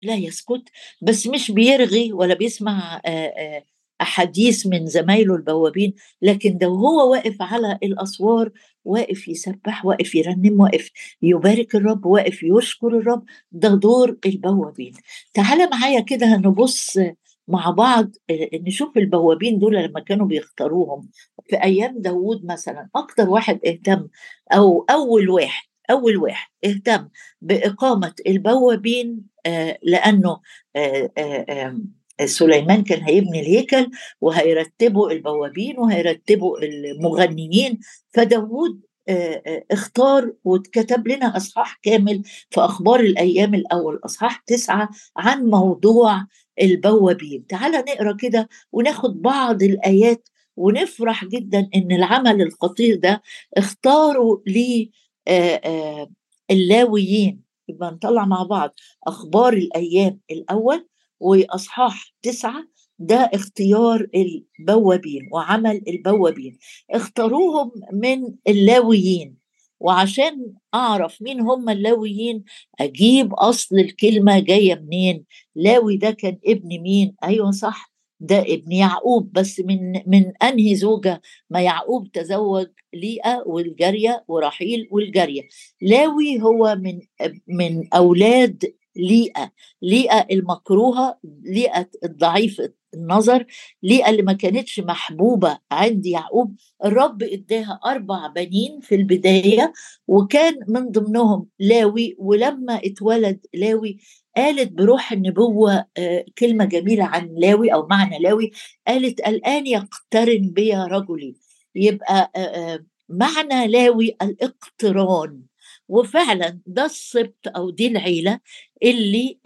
لا 0.03 0.15
يسكت 0.15 0.63
بس 1.01 1.27
مش 1.27 1.51
بيرغي 1.51 2.13
ولا 2.13 2.33
بيسمع 2.33 3.01
آآ 3.05 3.09
آآ 3.27 3.63
أحاديث 4.01 4.67
من 4.67 4.85
زمايله 4.85 5.35
البوابين. 5.35 5.93
لكن 6.21 6.57
ده 6.57 6.67
وهو 6.69 7.11
واقف 7.11 7.41
على 7.41 7.79
الأسوار 7.83 8.51
واقف 8.85 9.27
يسبح 9.27 9.85
واقف 9.85 10.15
يرنم 10.15 10.61
واقف 10.61 10.89
يبارك 11.21 11.75
الرب 11.75 12.05
واقف 12.05 12.43
يشكر 12.43 12.87
الرب 12.87 13.23
ده 13.51 13.69
دور 13.75 14.17
البوابين. 14.25 14.93
تعال 15.33 15.69
معايا 15.69 15.99
كده 15.99 16.37
نبص 16.37 16.99
مع 17.47 17.69
بعض 17.69 18.11
آه، 18.29 18.49
نشوف 18.53 18.97
البوابين 18.97 19.59
دول 19.59 19.75
لما 19.75 19.99
كانوا 19.99 20.27
بيختاروهم. 20.27 21.09
في 21.49 21.63
أيام 21.63 22.01
داوود 22.01 22.45
مثلا 22.45 22.89
أكتر 22.95 23.29
واحد 23.29 23.59
اهتم 23.65 24.07
أو 24.53 24.85
أول 24.89 25.29
واحد 25.29 25.63
أول 25.91 26.17
واحد 26.17 26.49
اهتم 26.65 27.09
بإقامة 27.41 28.13
البوابين 28.27 29.21
آه، 29.45 29.77
لأنه 29.83 30.39
آه، 30.75 31.11
سليمان 32.25 32.83
كان 32.83 33.01
هيبني 33.01 33.39
الهيكل 33.39 33.91
وهيرتبوا 34.21 35.11
البوابين 35.11 35.79
وهيرتبوا 35.79 36.57
المغنيين 36.59 37.79
فداود 38.13 38.81
اختار 39.71 40.33
وكتب 40.43 41.07
لنا 41.07 41.37
إصحاح 41.37 41.79
كامل 41.83 42.23
في 42.49 42.61
أخبار 42.61 42.99
الأيام 42.99 43.53
الأول 43.55 43.99
إصحاح 44.05 44.37
تسعة 44.47 44.89
عن 45.17 45.45
موضوع 45.45 46.25
البوابين. 46.61 47.47
تعال 47.47 47.71
نقرأ 47.71 48.13
كده 48.19 48.49
وناخد 48.71 49.21
بعض 49.21 49.63
الآيات 49.63 50.29
ونفرح 50.57 51.25
جدا 51.25 51.69
إن 51.75 51.91
العمل 51.91 52.41
الخطير 52.41 52.95
ده 52.95 53.21
اختاروا 53.57 54.37
لي 54.47 54.91
اللاويين. 56.51 57.41
يبقى 57.67 57.91
نطلع 57.91 58.25
مع 58.25 58.43
بعض 58.43 58.73
أخبار 59.07 59.53
الأيام 59.53 60.19
الأول. 60.31 60.87
وأصحاح 61.19 62.13
تسعة 62.21 62.67
ده 62.99 63.29
اختيار 63.33 64.07
البوابين 64.15 65.29
وعمل 65.31 65.81
البوابين. 65.87 66.57
اختاروهم 66.91 67.71
من 67.93 68.33
اللاويين 68.47 69.37
وعشان 69.79 70.53
أعرف 70.73 71.21
مين 71.21 71.39
هم 71.41 71.69
اللاويين 71.69 72.43
أجيب 72.79 73.33
أصل 73.33 73.75
الكلمة 73.79 74.39
جاية 74.39 74.75
منين 74.75 75.25
لاوي 75.55 75.97
ده 75.97 76.11
كان 76.11 76.37
ابن 76.47 76.67
مين؟ 76.81 77.15
أيوه 77.23 77.51
صح 77.51 77.91
ده 78.19 78.39
ابن 78.41 78.71
يعقوب 78.71 79.31
بس 79.33 79.59
من 79.59 80.01
من 80.07 80.31
أنهي 80.43 80.75
زوجة؟ 80.75 81.21
ما 81.49 81.61
يعقوب 81.61 82.11
تزوج 82.11 82.67
ليئة 82.93 83.43
والجارية 83.45 84.23
ورحيل 84.27 84.87
والجارية. 84.91 85.41
لاوي 85.81 86.41
هو 86.41 86.75
من 86.79 86.99
من 87.47 87.93
أولاد 87.93 88.73
ليئة 88.97 89.51
ليئة 89.81 90.25
المكروهة 90.31 91.19
ليئة 91.43 91.89
الضعيفة 92.03 92.73
النظر 92.93 93.45
ليئة 93.83 94.09
اللي 94.09 94.21
ما 94.21 94.33
كانتش 94.33 94.79
محبوبة 94.79 95.57
عند 95.71 96.05
يعقوب. 96.05 96.55
الرب 96.85 97.23
اداها 97.23 97.79
أربع 97.85 98.27
بنين 98.27 98.79
في 98.81 98.95
البداية 98.95 99.73
وكان 100.07 100.55
من 100.67 100.91
ضمنهم 100.91 101.47
لاوي. 101.59 102.15
ولما 102.19 102.81
اتولد 102.85 103.45
لاوي 103.53 103.97
قالت 104.37 104.71
بروح 104.71 105.11
النبوة 105.11 105.85
آه، 105.97 106.25
كلمة 106.37 106.65
جميلة 106.65 107.03
عن 107.05 107.29
لاوي 107.37 107.73
أو 107.73 107.87
معنى 107.87 108.19
لاوي. 108.19 108.51
قالت 108.87 109.19
الآن 109.27 109.67
يقترن 109.67 110.49
بي 110.51 110.73
رجلي. 110.75 111.35
يبقى 111.75 112.31
آه، 112.35 112.39
آه، 112.39 112.85
معنى 113.09 113.67
لاوي 113.67 114.15
الاقتران. 114.21 115.41
وفعلا 115.87 116.59
ده 116.67 116.85
السبط 116.85 117.47
أو 117.55 117.69
دي 117.69 117.87
العيلة 117.87 118.39
اللي 118.83 119.39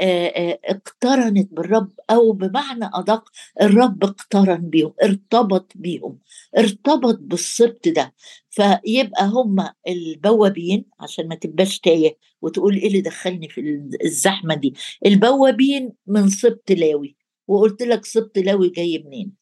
اقترنت 0.65 1.53
بالرب 1.53 1.91
أو 2.10 2.31
بمعنى 2.31 2.89
أدق 2.93 3.29
الرب 3.62 4.03
اقترن 4.03 4.69
بيهم 4.69 4.93
ارتبط 5.03 5.72
بيهم 5.75 6.19
ارتبط 6.58 7.19
بالسبط 7.22 7.88
ده. 7.88 8.13
فيبقى 8.50 9.25
هم 9.27 9.69
البوابين 9.88 10.86
عشان 11.00 11.27
ما 11.27 11.36
تبقاش 11.36 11.79
تايه 11.79 12.17
وتقول 12.41 12.75
إيه 12.77 12.88
اللي 12.88 13.01
دخلني 13.01 13.50
في 13.50 13.81
الزحمة 14.03 14.55
دي. 14.55 14.74
البوابين 15.05 15.93
من 16.08 16.29
سبط 16.29 16.72
لاوي 16.72 17.15
وقلت 17.48 17.81
لك 17.84 18.05
سبط 18.05 18.38
لاوي 18.38 18.69
جاي 18.69 19.03
منين؟ 19.05 19.34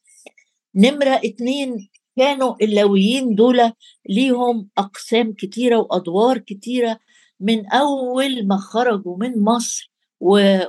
نمرة 0.76 1.22
اتنين 1.26 1.90
كانوا 2.18 2.56
اللاويين 2.62 3.36
دول 3.36 3.72
ليهم 4.10 4.70
أقسام 4.78 5.34
كتيرة 5.34 5.78
وأدوار 5.78 6.38
كتيرة 6.38 7.00
من 7.40 7.66
أول 7.66 8.48
ما 8.48 8.58
خرجوا 8.58 9.18
من 9.18 9.44
مصر 9.44 9.92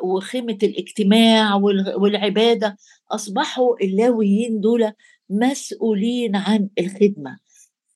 وخيمة 0.02 0.58
الاجتماع 0.62 1.54
والعبادة 1.96 2.76
أصبحوا 3.10 3.76
اللاويين 3.84 4.60
دول 4.60 4.92
مسؤولين 5.30 6.36
عن 6.36 6.68
الخدمة. 6.78 7.38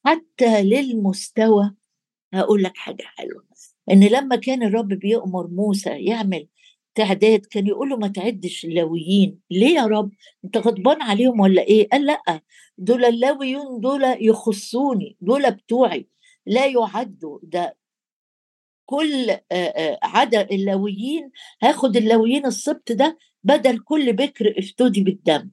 حتى 0.04 0.62
للمستوى 0.62 1.74
هقول 2.34 2.62
لك 2.62 2.76
حاجة 2.76 3.04
حلوة 3.04 3.44
إن 3.90 4.04
لما 4.04 4.36
كان 4.36 4.62
الرب 4.62 4.88
بيأمر 4.88 5.48
موسى 5.48 5.90
يعمل 5.90 6.46
تعداد 6.94 7.40
كان 7.46 7.66
يقول 7.66 7.88
له 7.88 7.96
ما 7.96 8.08
تعدش 8.08 8.64
اللاويين. 8.64 9.38
ليه 9.50 9.74
يا 9.74 9.86
رب؟ 9.86 10.10
انت 10.44 10.56
غضبان 10.56 11.02
عليهم 11.02 11.40
ولا 11.40 11.62
إيه؟ 11.62 11.88
قال 11.88 12.06
لأ 12.06 12.40
دول 12.78 13.04
اللاويون 13.04 13.80
دول 13.80 14.02
يخصوني 14.20 15.16
دول 15.20 15.50
بتوعي. 15.50 16.08
لا 16.46 16.66
يعدوا 16.66 17.38
ده 17.42 17.76
كل 18.86 19.30
عدد 20.02 20.52
اللاويين 20.52 21.30
هاخد 21.62 21.96
اللاويين 21.96 22.46
السبط 22.46 22.92
ده 22.92 23.18
بدل 23.44 23.78
كل 23.78 24.12
بكر 24.12 24.54
افتدي 24.58 25.00
بالدم. 25.00 25.50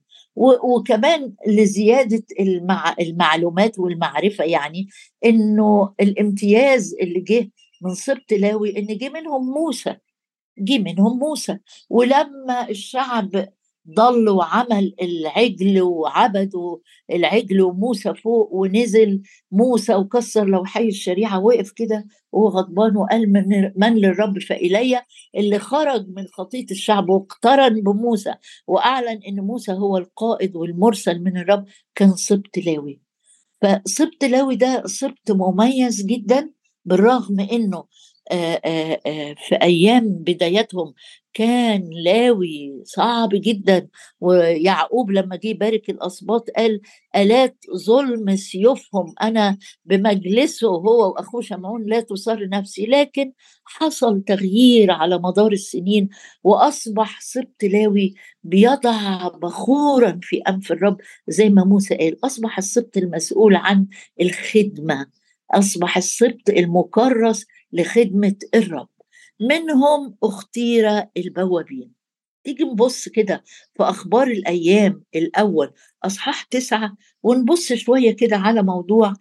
وكمان 0.64 1.34
لزيادة 1.48 2.24
المع... 2.40 2.96
المعلومات 3.00 3.80
والمعرفة 3.80 4.44
يعني 4.44 4.88
إنه 5.26 5.94
الامتياز 6.02 6.96
اللي 7.02 7.20
جه 7.20 7.52
من 7.82 7.96
سبط 7.96 8.32
لاوي 8.32 8.78
إن 8.80 8.98
جه 8.98 9.10
منهم 9.10 9.54
موسى. 9.54 9.96
جه 10.60 10.80
منهم 10.80 11.20
موسى. 11.20 11.58
ولما 11.90 12.70
الشعب 12.70 13.50
ضل 13.96 14.30
وعمل 14.30 14.96
العجل 15.02 15.82
وعبدوا 15.82 16.78
العجل 17.12 17.62
وموسى 17.62 18.14
فوق 18.14 18.54
ونزل 18.54 19.22
موسى 19.52 19.96
وكسر 19.96 20.46
لوحي 20.46 20.88
الشريعة 20.88 21.40
وقف 21.40 21.72
كده 21.72 22.06
وهو 22.32 22.48
غضبان 22.48 22.98
وقال 22.98 23.32
من, 23.34 23.72
من 23.76 23.96
للرب 23.96 24.40
فإلي؟ 24.40 25.02
اللي 25.38 25.60
خرج 25.60 26.08
من 26.10 26.28
خطية 26.28 26.66
الشعب 26.72 27.10
واقترن 27.10 27.82
بموسى 27.82 28.34
وأعلن 28.68 29.20
أن 29.28 29.40
موسى 29.40 29.72
هو 29.72 29.98
القائد 29.98 30.56
والمرسل 30.56 31.20
من 31.24 31.38
الرب 31.38 31.66
كان 31.96 32.16
سبط 32.16 32.58
لاوي. 32.58 33.02
فسبط 33.62 34.24
لاوي 34.24 34.56
ده 34.56 34.84
سبط 34.86 35.32
مميز 35.32 36.06
جدا 36.06 36.50
بالرغم 36.86 37.40
إنه 37.40 37.84
في 39.48 39.56
أيام 39.64 40.10
بدايتهم 40.10 40.94
كان 41.34 41.90
لاوي 42.06 42.82
صعب 42.86 43.30
جدا 43.34 43.88
ويعقوب 44.22 45.12
لما 45.12 45.36
جه 45.36 45.48
يبارك 45.48 45.90
الاسباط 45.90 46.50
قال 46.58 46.82
ألات 47.16 47.58
ظلم 47.86 48.36
سيوفهم 48.36 49.14
أنا 49.22 49.58
بمجلسه 49.86 50.68
هو 50.68 51.10
وأخوه 51.12 51.42
شمعون 51.42 51.86
لا 51.86 52.00
تصر 52.02 52.50
نفسي 52.50 52.86
لكن 52.86 53.32
حصل 53.66 54.22
تغيير 54.24 54.92
على 54.92 55.18
مدار 55.18 55.52
السنين 55.52 56.10
وأصبح 56.44 57.22
سبط 57.22 57.64
لاوي 57.64 58.14
بيضع 58.44 59.28
بخورا 59.28 60.20
في 60.24 60.38
أنف 60.38 60.72
الرب 60.72 60.98
زي 61.28 61.50
ما 61.50 61.64
موسى 61.64 61.96
قال 61.98 62.18
أصبح 62.26 62.58
السبط 62.58 62.98
المسؤول 62.98 63.56
عن 63.56 63.88
الخدمة. 64.22 65.19
أصبح 65.52 65.98
السبط 65.98 66.50
المكرس 66.50 67.46
لخدمة 67.74 68.36
الرب. 68.56 68.90
منهم 69.42 70.16
اختير 70.24 71.04
البوابين. 71.18 71.92
تيجي 72.44 72.64
نبص 72.64 73.10
كده 73.10 73.44
في 73.78 73.84
أخبار 73.84 74.28
الأيام 74.28 75.04
الأول 75.16 75.72
أصحاح 76.04 76.44
تسعة 76.44 76.98
ونبص 77.24 77.74
شوية 77.74 78.12
كده 78.16 78.38
على 78.38 78.64
موضوع 78.64 79.14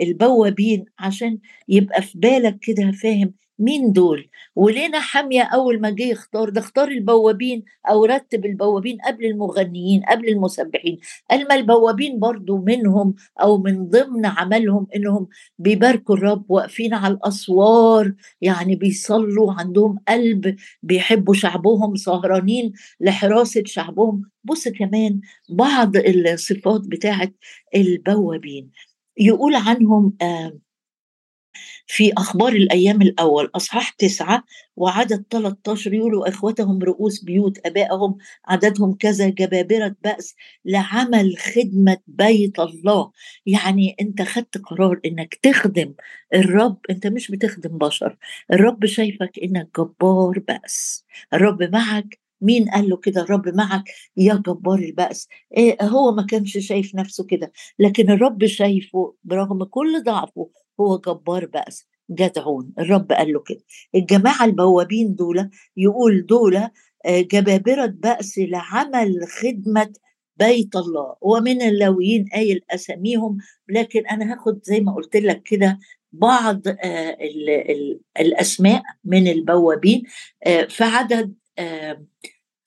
البوابين 0.00 0.84
عشان 0.98 1.38
يبقى 1.68 2.02
في 2.02 2.18
بالك 2.18 2.58
كده 2.62 2.92
فاهم 2.92 3.34
مين 3.58 3.92
دول؟ 3.92 4.28
ولينا 4.56 5.00
حامية 5.00 5.42
أول 5.42 5.80
ما 5.80 5.90
جه 5.90 6.02
يختار 6.02 6.48
ده 6.48 6.60
اختار 6.60 6.88
البوابين 6.88 7.64
أو 7.90 8.04
رتب 8.04 8.46
البوابين 8.46 8.98
قبل 9.06 9.24
المغنيين 9.24 10.02
قبل 10.02 10.28
المسبحين. 10.28 10.98
قال 11.30 11.48
ما 11.48 11.54
البوابين 11.54 12.18
برضو 12.18 12.58
منهم 12.58 13.14
أو 13.42 13.58
من 13.58 13.88
ضمن 13.88 14.26
عملهم 14.26 14.86
إنهم 14.96 15.28
بيباركوا 15.58 16.14
الرب 16.16 16.50
واقفين 16.50 16.94
على 16.94 17.14
الأسوار 17.14 18.14
يعني 18.40 18.76
بيصلوا 18.76 19.52
عندهم 19.52 19.98
قلب 20.08 20.56
بيحبوا 20.82 21.34
شعبهم 21.34 21.96
سهرانين 21.96 22.72
لحراسة 23.00 23.62
شعبهم. 23.66 24.22
بص 24.44 24.68
كمان 24.68 25.20
بعض 25.50 25.96
الصفات 25.96 26.80
بتاعت 26.86 27.34
البوابين. 27.76 28.70
يقول 29.18 29.54
عنهم 29.56 30.16
آه 30.22 30.58
في 31.86 32.12
أخبار 32.18 32.52
الأيام 32.52 33.02
الأول 33.02 33.50
أصحاح 33.54 33.90
تسعة 33.90 34.44
وعدد 34.76 35.24
13 35.30 35.94
يقولوا 35.94 36.28
إخوتهم 36.28 36.78
رؤوس 36.82 37.24
بيوت 37.24 37.66
أبائهم 37.66 38.16
عددهم 38.46 38.94
كذا 38.94 39.28
جبابرة 39.28 39.96
بأس 40.04 40.34
لعمل 40.64 41.36
خدمة 41.38 41.96
بيت 42.06 42.58
الله. 42.58 43.10
يعني 43.46 43.96
أنت 44.00 44.22
خدت 44.22 44.58
قرار 44.58 45.00
إنك 45.04 45.34
تخدم 45.34 45.94
الرب 46.34 46.78
أنت 46.90 47.06
مش 47.06 47.30
بتخدم 47.30 47.78
بشر 47.78 48.16
الرب 48.52 48.86
شايفك 48.86 49.38
إنك 49.42 49.68
جبار 49.78 50.38
بأس. 50.38 51.04
الرب 51.32 51.62
معك. 51.62 52.18
مين 52.40 52.68
قال 52.70 52.88
له 52.90 52.96
كده؟ 52.96 53.20
الرب 53.22 53.48
معك. 53.48 53.84
يا 54.16 54.34
جبار 54.34 54.78
البأس. 54.78 55.28
إيه 55.56 55.76
هو 55.82 56.12
ما 56.12 56.26
كانش 56.26 56.58
شايف 56.58 56.94
نفسه 56.94 57.24
كده 57.24 57.52
لكن 57.78 58.10
الرب 58.10 58.46
شايفه 58.46 59.14
برغم 59.24 59.64
كل 59.64 60.02
ضعفه 60.04 60.50
هو 60.80 60.98
جبار 60.98 61.46
بأس 61.46 61.86
جدعون 62.10 62.72
الرب 62.78 63.12
قال 63.12 63.32
له 63.32 63.40
كده. 63.46 63.60
الجماعة 63.94 64.44
البوابين 64.44 65.14
دول 65.14 65.50
يقول 65.76 66.26
دول 66.26 66.56
آه، 66.56 67.20
جبابرة 67.20 67.86
بأس 67.86 68.38
لعمل 68.38 69.16
خدمة 69.42 69.92
بيت 70.36 70.76
الله. 70.76 71.16
ومن 71.20 71.62
اللاويين 71.62 72.26
قايل 72.32 72.60
أساميهم 72.70 73.38
لكن 73.68 74.06
أنا 74.06 74.32
هاخد 74.34 74.60
زي 74.64 74.80
ما 74.80 74.94
قلت 74.94 75.16
لك 75.16 75.42
كده 75.42 75.78
بعض 76.12 76.68
آه، 76.68 77.18
الأسماء 78.20 78.82
من 79.04 79.28
البوابين 79.28 80.02
آه، 80.46 80.64
في 80.64 80.84
عدد 80.84 81.34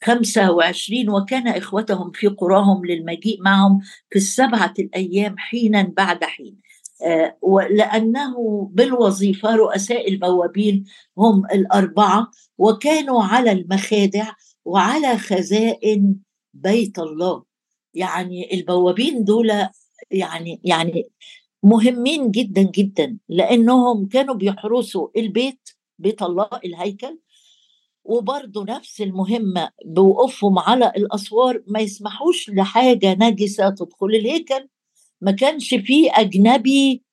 25 0.03 1.09
وكان 1.09 1.47
إخوتهم 1.47 2.11
في 2.11 2.27
قراهم 2.27 2.85
للمجيء 2.85 3.41
معهم 3.41 3.79
في 4.09 4.15
السبعة 4.15 4.73
الأيام 4.79 5.37
حينا 5.37 5.93
بعد 5.97 6.23
حين. 6.23 6.57
لأنه 7.71 8.69
بالوظيفة 8.73 9.55
رؤساء 9.55 10.09
البوابين 10.09 10.85
هم 11.17 11.45
الأربعة 11.45 12.31
وكانوا 12.57 13.23
على 13.23 13.51
المخادع 13.51 14.27
وعلى 14.65 15.17
خزائن 15.17 16.15
بيت 16.53 16.99
الله. 16.99 17.43
يعني 17.93 18.53
البوابين 18.53 19.23
دول 19.23 19.51
يعني 20.11 20.61
يعني 20.63 21.09
مهمين 21.63 22.31
جدا 22.31 22.61
جدا 22.61 23.17
لأنهم 23.29 24.07
كانوا 24.07 24.35
بيحرسوا 24.35 25.07
البيت 25.17 25.69
بيت 25.99 26.21
الله 26.21 26.49
الهيكل 26.65 27.19
وبرضه 28.03 28.63
نفس 28.65 29.01
المهمة 29.01 29.69
بوقوفهم 29.85 30.59
على 30.59 30.87
الأسوار 30.97 31.63
ما 31.67 31.79
يسمحوش 31.79 32.49
لحاجة 32.49 33.13
نجسة 33.19 33.69
تدخل 33.69 34.05
الهيكل. 34.07 34.67
ما 35.21 35.31
كانش 35.31 35.69
فيه 35.73 36.11
أجنبي 36.13 37.03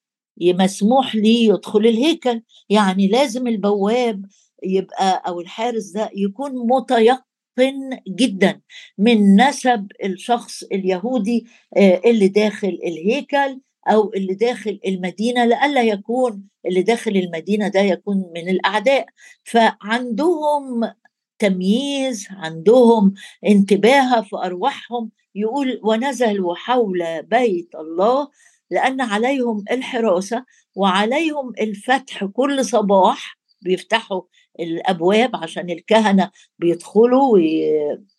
مسموح 0.41 1.15
ليه 1.15 1.49
يدخل 1.49 1.79
الهيكل. 1.79 2.43
يعني 2.71 3.09
لازم 3.09 3.47
البواب 3.47 4.25
يبقى 4.63 5.23
أو 5.29 5.41
الحارس 5.41 5.91
ده 5.91 6.11
يكون 6.17 6.53
متيقن 6.69 8.01
جدا 8.09 8.61
من 8.99 9.37
نسب 9.49 9.87
الشخص 10.05 10.63
اليهودي 10.63 11.47
آه، 11.77 12.01
اللي 12.05 12.29
داخل 12.29 12.79
الهيكل 12.85 13.61
أو 13.89 14.13
اللي 14.17 14.35
داخل 14.35 14.81
المدينة 14.87 15.45
لئلا 15.45 15.83
يكون 15.83 16.45
اللي 16.67 16.83
داخل 16.83 17.11
المدينة 17.17 17.69
ده 17.69 17.81
يكون 17.81 18.17
من 18.35 18.49
الأعداء. 18.49 19.07
فعندهم 19.45 20.93
تمييز 21.39 22.29
عندهم 22.31 23.15
انتباه 23.47 24.21
في 24.21 24.37
أرواحهم 24.37 25.11
يقول 25.35 25.81
ونزلوا 25.83 26.55
حول 26.55 27.23
بيت 27.23 27.75
الله 27.75 28.29
لأن 28.71 29.01
عليهم 29.01 29.65
الحراسة 29.71 30.45
وعليهم 30.75 31.53
الفتح 31.61 32.25
كل 32.25 32.65
صباح. 32.65 33.39
بيفتحوا 33.61 34.23
الأبواب 34.61 35.37
عشان 35.37 35.71
الكهنة 35.71 36.31
بيدخلوا 36.59 37.39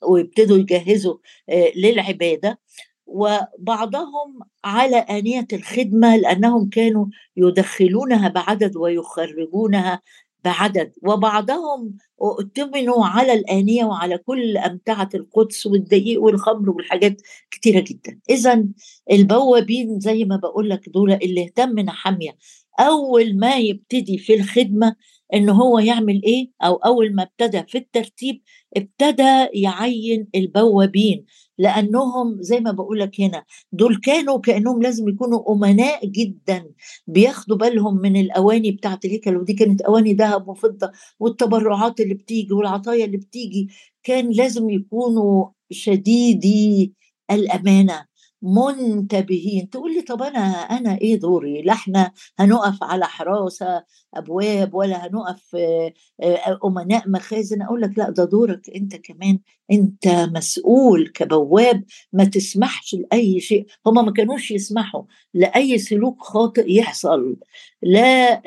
ويبتدوا 0.03 0.57
يجهزوا 0.57 1.17
آه، 1.49 1.71
للعبادة. 1.75 2.59
وبعضهم 3.05 4.39
على 4.65 4.95
آنية 4.97 5.47
الخدمة 5.53 6.17
لأنهم 6.17 6.69
كانوا 6.69 7.05
يدخلونها 7.37 8.27
بعدد 8.27 8.75
ويخرجونها 8.77 10.01
بعدد. 10.43 10.91
وبعضهم 11.03 11.97
اؤتمنوا 12.21 13.05
على 13.05 13.33
الآنية 13.33 13.85
وعلى 13.85 14.17
كل 14.17 14.57
أمتعة 14.57 15.09
القدس 15.15 15.65
والدقيق 15.65 16.21
والخمر 16.21 16.69
والحاجات 16.69 17.21
كتيرة 17.51 17.79
جدا. 17.87 18.19
إذا 18.29 18.65
البوابين 19.11 19.99
زي 19.99 20.25
ما 20.25 20.35
بقول 20.35 20.69
لك 20.69 20.89
دول 20.89 21.13
اللي 21.13 21.43
اهتم 21.43 21.79
نحمية 21.79 22.37
أول 22.79 23.37
ما 23.39 23.55
يبتدي 23.55 24.17
في 24.17 24.35
الخدمة 24.35 24.95
إن 25.33 25.49
هو 25.49 25.79
يعمل 25.79 26.21
إيه؟ 26.23 26.51
أو 26.63 26.75
أول 26.75 27.15
ما 27.15 27.23
ابتدى 27.23 27.63
في 27.67 27.77
الترتيب 27.77 28.41
ابتدى 28.77 29.47
يعين 29.53 30.27
البوابين 30.35 31.25
لأنهم 31.57 32.37
زي 32.41 32.59
ما 32.59 32.71
بقول 32.71 32.99
لك 32.99 33.21
هنا 33.21 33.43
دول 33.71 33.97
كانوا 33.99 34.39
كأنهم 34.39 34.81
لازم 34.81 35.09
يكونوا 35.09 35.53
أمناء 35.53 36.05
جدا 36.05 36.71
بياخدوا 37.07 37.57
بالهم 37.57 37.97
من 38.01 38.15
الأواني 38.17 38.71
بتاعة 38.71 38.99
الهيكل 39.05 39.37
ودي 39.37 39.53
كانت 39.53 39.81
أواني 39.81 40.13
ذهب 40.13 40.47
وفضة 40.47 40.91
والتبرعات 41.19 41.99
اللي 41.99 42.13
بتيجي 42.13 42.53
والعطايا 42.53 43.05
اللي 43.05 43.17
بتيجي 43.17 43.67
كان 44.03 44.29
لازم 44.31 44.69
يكونوا 44.69 45.45
شديدي 45.71 46.93
الأمانة. 47.31 48.08
منتبهين. 48.41 49.69
تقول 49.69 49.93
لي 49.95 50.01
طب 50.01 50.21
أنا 50.21 50.41
أنا 50.47 50.97
إيه 50.97 51.19
دوري؟ 51.19 51.61
لا 51.61 51.73
إحنا 51.73 52.11
هنقف 52.39 52.83
على 52.83 53.05
حراسة 53.05 53.83
أبواب 54.13 54.73
ولا 54.73 55.07
هنقف 55.07 55.57
أمناء 56.65 57.09
مخازن. 57.09 57.61
أقول 57.61 57.81
لك 57.81 57.97
لا 57.97 58.09
ده 58.09 58.25
دورك 58.25 58.69
أنت 58.75 58.95
كمان. 58.95 59.39
أنت 59.71 60.07
مسؤول 60.07 61.07
كبواب 61.07 61.83
ما 62.13 62.23
تسمحش 62.23 62.95
لأي 62.95 63.39
شيء. 63.39 63.65
هم 63.85 64.05
ما 64.05 64.11
كانوش 64.11 64.51
يسمحوا 64.51 65.03
لأي 65.33 65.77
سلوك 65.77 66.21
خاطئ 66.21 66.71
يحصل 66.71 67.37
لا 67.81 68.41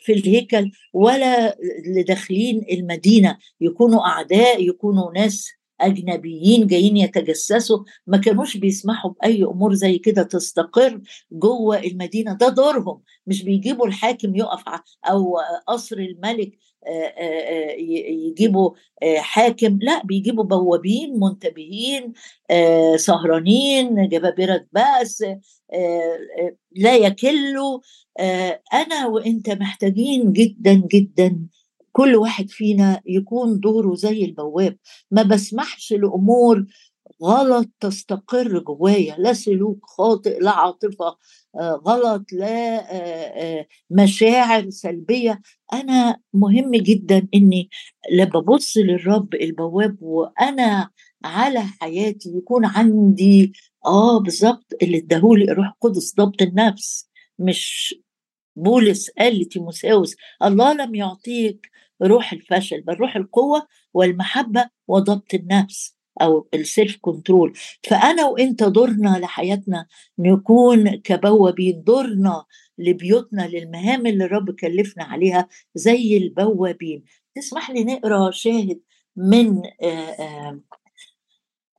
في 0.00 0.12
الهيكل 0.12 0.70
ولا 0.92 1.58
لداخلين 1.86 2.64
المدينة. 2.72 3.38
يكونوا 3.60 4.06
أعداء 4.06 4.62
يكونوا 4.62 5.12
ناس 5.12 5.48
أجنبيين 5.80 6.66
جايين 6.66 6.96
يتجسسوا 6.96 7.84
ما 8.06 8.16
كانوش 8.16 8.56
بيسمحوا 8.56 9.10
بأي 9.10 9.44
أمور 9.44 9.74
زي 9.74 9.98
كده 9.98 10.22
تستقر 10.22 11.00
جوه 11.32 11.78
المدينة. 11.78 12.32
ده 12.32 12.48
دورهم 12.48 13.00
مش 13.26 13.42
بيجيبوا 13.42 13.86
الحاكم 13.86 14.36
يقف 14.36 14.62
أو 15.04 15.38
قصر 15.68 15.96
الملك 15.96 16.58
يجيبوا 18.28 18.70
حاكم. 19.18 19.78
لا 19.82 20.02
بيجيبوا 20.04 20.44
بوابين 20.44 21.20
منتبهين 21.20 22.12
سهرانين 22.96 24.08
جبابرة 24.08 24.66
بأس 24.72 25.24
لا 26.76 26.96
يكلوا. 26.96 27.80
أنا 28.74 29.06
وإنت 29.06 29.50
محتاجين 29.50 30.32
جدا 30.32 30.82
جدا 30.92 31.46
كل 31.96 32.16
واحد 32.16 32.50
فينا 32.50 33.00
يكون 33.06 33.60
دوره 33.60 33.94
زي 33.94 34.24
البواب. 34.24 34.76
ما 35.10 35.22
بسمحش 35.22 35.92
لأمور 35.92 36.66
غلط 37.22 37.68
تستقر 37.80 38.58
جوايا. 38.58 39.16
لا 39.18 39.32
سلوك 39.32 39.86
خاطئ 39.86 40.38
لا 40.40 40.50
عاطفة 40.50 41.16
آه، 41.60 41.82
غلط 41.86 42.32
لا 42.32 42.78
آه، 42.92 43.58
آه، 43.60 43.66
مشاعر 43.90 44.70
سلبية. 44.70 45.40
أنا 45.72 46.16
مهم 46.32 46.70
جدا 46.70 47.28
إني 47.34 47.68
لما 48.12 48.40
ببص 48.40 48.76
للرب 48.76 49.34
البواب 49.34 49.96
وأنا 50.02 50.90
على 51.24 51.60
حياتي 51.60 52.28
يكون 52.36 52.64
عندي 52.64 53.52
آه 53.86 54.20
بالظبط 54.20 54.66
اللي 54.82 54.98
اداهولي 54.98 55.44
الروح 55.44 55.66
القدس 55.66 56.14
ضبط 56.16 56.42
النفس. 56.42 57.08
مش 57.38 57.94
بولس 58.56 59.10
قال 59.10 59.40
لتيموساوس 59.40 60.16
الله 60.42 60.72
لم 60.74 60.94
يعطيك 60.94 61.70
روح 62.02 62.32
الفشل 62.32 62.80
بل 62.80 62.94
روح 62.94 63.16
القوة 63.16 63.66
والمحبة 63.94 64.68
وضبط 64.88 65.34
النفس 65.34 65.96
أو 66.22 66.48
السيلف 66.54 66.96
كنترول 67.00 67.52
فأنا 67.88 68.26
وإنت 68.26 68.62
دورنا 68.64 69.18
لحياتنا 69.18 69.86
نكون 70.18 70.90
كبوابين 70.96 71.82
دورنا 71.84 72.44
لبيوتنا 72.78 73.48
للمهام 73.48 74.06
اللي 74.06 74.24
الرب 74.24 74.50
كلفنا 74.50 75.04
عليها 75.04 75.48
زي 75.74 76.16
البوابين. 76.16 77.04
تسمح 77.34 77.70
لي 77.70 77.84
نقرأ 77.84 78.30
شاهد 78.30 78.80
من 79.16 79.62
آآ 79.82 80.60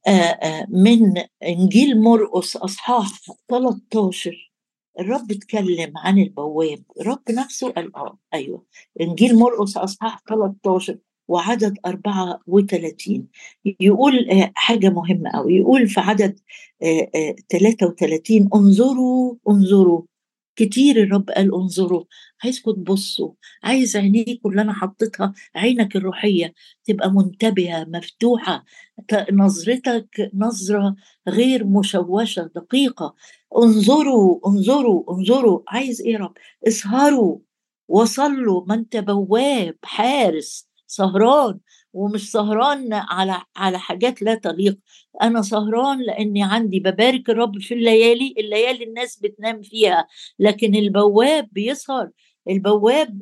آآ 0.08 0.68
من 0.70 1.14
إنجيل 1.44 2.02
مرقس 2.02 2.56
أصحاح 2.58 3.08
13 3.50 4.52
الرب 5.00 5.32
اتكلم 5.32 5.94
عن 5.98 6.20
البواب 6.20 6.84
الرب 7.02 7.22
نفسه 7.30 7.72
قال 7.72 7.96
آه 7.96 8.18
أيوه. 8.34 8.66
إنجيل 9.02 9.36
مرقس 9.36 9.78
أصحاح 9.78 10.20
13 10.30 10.98
وعدد 11.28 11.78
34 11.86 13.28
يقول 13.80 14.30
آه، 14.30 14.52
حاجة 14.56 14.90
مهمة 14.90 15.30
أوي. 15.30 15.54
يقول 15.58 15.88
في 15.88 16.00
عدد 16.00 16.40
33 17.50 18.42
آه، 18.42 18.50
آه، 18.54 18.60
انظروا 18.60 19.36
انظروا. 19.50 20.02
كتير 20.56 21.04
الرب 21.04 21.30
قال 21.30 21.54
انظروا. 21.56 22.04
عايزكم 22.44 22.72
تبصوا 22.72 23.32
عايز 23.64 23.98
عينيكم 23.98 24.50
اللي 24.50 24.62
أنا 24.62 24.74
حطيتها 24.74 25.34
عينك 25.56 25.96
الروحية 25.96 26.54
تبقى 26.86 27.12
منتبهة 27.12 27.84
مفتوحة 27.90 28.66
نظرتك 29.32 30.32
نظرة 30.34 30.96
غير 31.28 31.66
مشوشة 31.66 32.50
دقيقة. 32.56 33.16
انظروا 33.58 34.40
انظروا 34.48 35.14
انظروا. 35.18 35.62
عايز 35.68 36.02
إيه 36.02 36.18
رب؟ 36.18 36.34
اسهروا 36.68 37.40
وصلوا. 37.88 38.66
ما 38.68 38.76
انت 38.76 38.98
بواب 38.98 39.76
حارس 39.84 40.68
سهران. 40.88 41.60
ومش 41.94 42.32
سهران 42.32 42.94
على 42.94 43.42
على 43.56 43.80
حاجات 43.80 44.22
لا 44.22 44.36
تليق. 44.36 44.78
أنا 45.22 45.42
سهران 45.42 46.02
لأني 46.02 46.44
عندي 46.44 46.80
ببارك 46.80 47.30
الرب 47.30 47.60
في 47.60 47.74
الليالي 47.74 48.34
الليالي 48.38 48.84
الناس 48.84 49.20
بتنام 49.20 49.62
فيها. 49.62 50.08
لكن 50.40 50.76
البواب 50.76 51.50
بيسهر. 51.52 52.10
البواب 52.50 53.20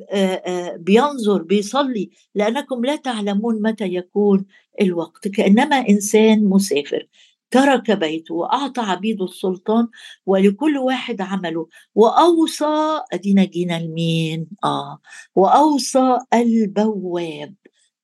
بينظر 0.76 1.42
بيصلي. 1.42 2.10
لأنكم 2.34 2.84
لا 2.84 2.96
تعلمون 2.96 3.62
متى 3.62 3.84
يكون 3.84 4.44
الوقت. 4.80 5.28
كأنما 5.28 5.76
إنسان 5.88 6.44
مسافر. 6.44 7.06
ترك 7.54 7.90
بيته 7.90 8.34
وأعطى 8.34 8.80
عبيده 8.82 9.24
السلطان 9.24 9.88
ولكل 10.26 10.78
واحد 10.78 11.20
عمله. 11.20 11.68
وأوصى 11.94 13.00
أدينا 13.12 13.44
جينا 13.44 13.80
لمين؟ 13.80 14.46
آه. 14.64 14.98
وأوصى 15.34 16.18
البواب. 16.34 17.54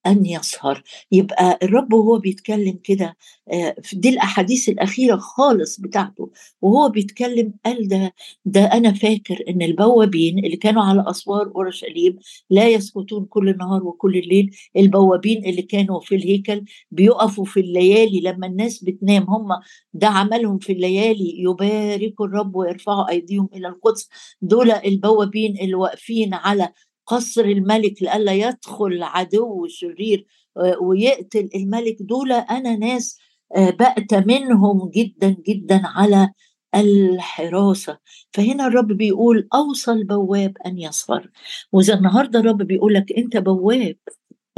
أن 0.07 0.27
يسهر. 0.27 0.83
يبقى 1.13 1.59
الرب 1.63 1.93
وهو 1.93 2.19
بيتكلم 2.19 2.79
كده 2.85 3.17
آه، 3.53 3.77
دي 3.93 4.09
الأحاديث 4.09 4.69
الأخيرة 4.69 5.17
خالص 5.17 5.81
بتاعته. 5.81 6.31
وهو 6.63 6.89
بيتكلم 6.89 7.53
قال 7.67 7.89
ده 7.89 8.15
ده 8.45 8.65
أنا 8.65 8.93
فاكر 8.93 9.45
إن 9.49 9.63
البوابين 9.63 10.39
اللي 10.39 10.57
كانوا 10.57 10.83
على 10.83 11.05
أسوار 11.11 11.47
أورشليم 11.57 12.19
لا 12.51 12.69
يسكتون 12.69 13.25
كل 13.25 13.49
النهار 13.49 13.85
وكل 13.85 14.17
الليل. 14.17 14.51
البوابين 14.77 15.45
اللي 15.45 15.63
كانوا 15.63 16.01
في 16.01 16.15
الهيكل 16.15 16.65
بيقفوا 16.91 17.45
في 17.45 17.61
الليالي. 17.61 18.21
لما 18.21 18.47
الناس 18.47 18.85
بتنام 18.85 19.23
هم 19.31 19.49
ده 19.95 20.07
عملهم 20.09 20.59
في 20.59 20.73
الليالي. 20.73 21.35
يباركوا 21.43 22.27
الرب 22.27 22.57
ويرفعوا 22.57 23.09
أيديهم 23.11 23.49
إلى 23.55 23.69
القدس. 23.69 24.09
دول 24.43 24.71
البوابين 24.71 25.59
اللي 25.61 25.75
واقفين 25.75 26.35
على 26.35 26.73
قصر 27.11 27.45
الملك 27.45 28.03
لئلا 28.03 28.33
يدخل 28.33 29.03
عدو 29.03 29.67
شرير 29.69 30.27
آه، 30.57 30.77
ويقتل 30.83 31.49
الملك. 31.55 31.97
دول 32.03 32.33
أنا 32.33 32.77
ناس 32.77 33.19
آه، 33.57 33.71
بأت 33.71 34.15
منهم 34.15 34.91
جدا 34.91 35.37
جدا 35.49 35.81
على 35.85 36.31
الحراسة. 36.75 37.99
فهنا 38.33 38.67
الرب 38.67 38.87
بيقول 38.93 39.49
أوصى 39.55 39.93
البواب 39.93 40.57
أن 40.67 40.79
يسهر 40.79 41.31
وإذا 41.73 41.95
النهاردة 41.95 42.39
الرب 42.41 42.63
بيقول 42.63 42.95
لك 42.95 43.13
أنت 43.19 43.37
بواب 43.37 43.97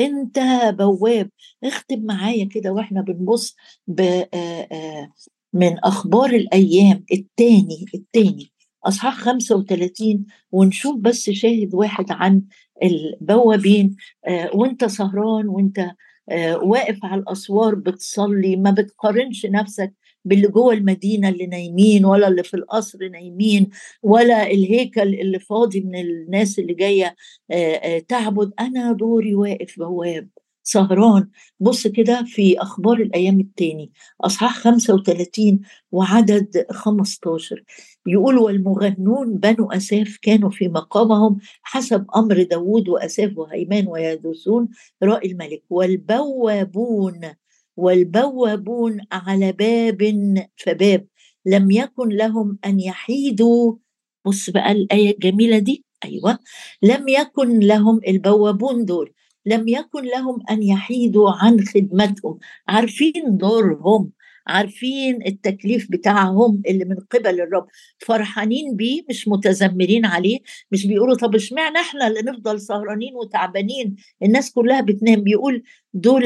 أنت 0.01 0.39
بواب. 0.79 1.31
اختم 1.65 2.01
معايا 2.05 2.45
كده 2.45 2.73
وإحنا 2.73 3.01
بنبص 3.03 3.57
آه، 4.01 5.13
من 5.53 5.79
أخبار 5.79 6.31
الأيام 6.31 7.05
التاني 7.13 7.85
التاني. 7.95 8.52
أصحاح 8.85 9.15
35 9.17 10.25
ونشوف 10.53 10.97
بس 11.01 11.31
شاهد 11.31 11.75
واحد 11.75 12.07
عن 12.11 12.43
البوابين 12.83 13.97
آه 14.27 14.51
وأنت 14.55 14.85
سهران 14.85 15.49
وأنت 15.49 15.91
آه 16.29 16.57
واقف 16.59 16.99
على 17.05 17.21
الأسوار 17.21 17.75
بتصلي 17.75 18.57
ما 18.57 18.71
بتقارنش 18.71 19.47
نفسك 19.47 19.93
باللي 20.25 20.49
جوه 20.49 20.75
المدينة 20.75 21.29
اللي 21.29 21.47
نايمين 21.47 22.05
ولا 22.05 22.29
اللي 22.29 22.43
في 22.43 22.55
القصر 22.55 23.09
نايمين 23.09 23.71
ولا 24.03 24.51
الهيكل 24.51 25.15
اللي 25.15 25.39
فاضي 25.39 25.81
من 25.81 25.97
الناس 26.01 26.59
اللي 26.59 26.75
جاية 26.75 27.17
آه 27.51 27.99
تعبد. 27.99 28.53
أنا 28.61 28.93
دوري 28.93 29.35
واقف 29.35 29.79
بواب. 29.79 30.29
سهران. 30.65 31.29
بص 31.61 31.87
كده 31.87 32.25
في 32.27 32.59
أخبار 32.63 32.97
الأيام 32.97 33.41
التاني. 33.41 33.93
أصحاح 34.21 34.59
35 34.59 35.61
وعدد 35.93 36.67
15 36.71 37.65
يقول 38.07 38.39
والمغنون 38.39 39.39
بنو 39.39 39.71
أساف 39.73 40.19
كانوا 40.23 40.51
في 40.51 40.69
مقامهم 40.69 41.39
حسب 41.63 42.07
أمر 42.17 42.43
داود 42.43 42.89
وأساف 42.89 43.39
وهيمان 43.39 43.89
ويدوسون 43.89 44.69
رأي 45.03 45.33
الملك. 45.33 45.63
والبوابون 45.71 47.21
والبوابون 47.77 49.01
على 49.13 49.53
باب 49.53 50.03
فباب. 50.57 51.07
لم 51.47 51.71
يكن 51.71 52.09
لهم 52.09 52.59
أن 52.67 52.81
يحيدوا. 52.81 53.75
بص 54.27 54.51
بقى 54.51 54.73
الآية 54.73 55.11
الجميلة 55.15 55.59
دي. 55.59 55.85
أيوة. 56.05 56.39
لم 56.83 57.09
يكن 57.09 57.59
لهم 57.61 58.01
البوابون 58.09 58.85
دول. 58.85 59.13
لم 59.47 59.69
يكن 59.69 60.05
لهم 60.05 60.43
أن 60.51 60.63
يحيدوا 60.63 61.31
عن 61.31 61.61
خدمتهم. 61.61 62.39
عارفين 62.69 63.37
دورهم 63.37 64.11
عارفين 64.47 65.27
التكليف 65.27 65.87
بتاعهم 65.91 66.63
اللي 66.69 66.85
من 66.85 66.97
قبل 67.11 67.41
الرب. 67.41 67.67
فرحانين 67.99 68.77
بيه 68.77 69.03
مش 69.09 69.29
متذمرين 69.29 70.07
عليه 70.07 70.39
مش 70.73 70.87
بيقولوا 70.87 71.17
طب 71.17 71.35
اشمعنى 71.35 71.79
إحنا 71.79 72.07
اللي 72.09 72.21
نفضل 72.23 72.61
سهرانين 72.61 73.15
وتعبانين؟ 73.15 73.97
الناس 74.23 74.53
كلها 74.53 74.81
بتنام. 74.81 75.23
بيقول 75.23 75.63
دول 75.95 76.25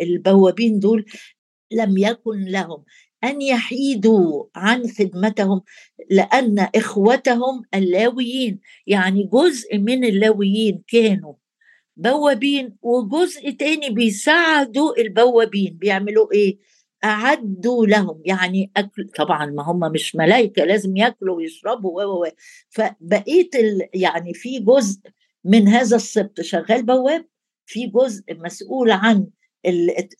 البوابين 0.00 0.78
دول 0.78 1.04
لم 1.72 1.98
يكن 1.98 2.44
لهم 2.44 2.84
أن 3.24 3.42
يحيدوا 3.42 4.44
عن 4.56 4.86
خدمتهم 4.88 5.62
لأن 6.10 6.58
إخوتهم 6.74 7.62
اللاويين 7.74 8.60
يعني 8.86 9.28
جزء 9.32 9.78
من 9.78 10.04
اللاويين 10.04 10.82
كانوا 10.88 11.34
بوابين 11.98 12.76
وجزء 12.82 13.50
تاني 13.50 13.90
بيساعدوا 13.90 15.00
البوابين. 15.00 15.76
بيعملوا 15.76 16.32
إيه؟ 16.32 16.58
أعدوا 17.04 17.86
لهم. 17.86 18.22
يعني 18.24 18.72
أكل 18.76 19.08
طبعا 19.08 19.46
ما 19.46 19.62
هم 19.62 19.92
مش 19.92 20.16
ملائكة 20.16 20.64
لازم 20.64 20.96
ياكلوا 20.96 21.36
ويشربوا 21.36 22.02
و 22.04 22.22
و 22.22 22.26
فبقيت 22.68 23.56
ال... 23.56 23.88
يعني 23.94 24.34
في 24.34 24.58
جزء 24.58 25.00
من 25.44 25.68
هذا 25.68 25.96
السبط 25.96 26.40
شغال 26.40 26.82
بواب 26.82 27.26
في 27.66 27.86
جزء 27.86 28.24
مسؤول 28.30 28.90
عن 28.90 29.26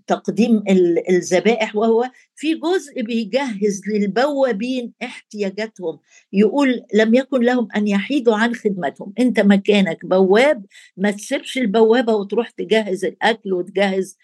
تقديم 0.07 0.63
الذبائح 1.11 1.77
وهو 1.77 2.11
في 2.35 2.55
جزء 2.55 3.03
بيجهز 3.03 3.83
للبوابين 3.89 4.93
احتياجاتهم. 5.03 5.99
يقول 6.33 6.83
لم 6.95 7.15
يكن 7.15 7.41
لهم 7.41 7.69
أن 7.77 7.89
يحيدوا 7.89 8.37
عن 8.37 8.55
خدمتهم. 8.55 9.13
أنت 9.19 9.41
مكانك 9.41 10.07
بواب 10.07 10.67
ما 10.97 11.11
تسيبش 11.11 11.59
البوابة 11.59 12.15
وتروح 12.15 12.51
تجهز 12.51 13.05
الأكل 13.05 13.53
وتجهز 13.53 14.17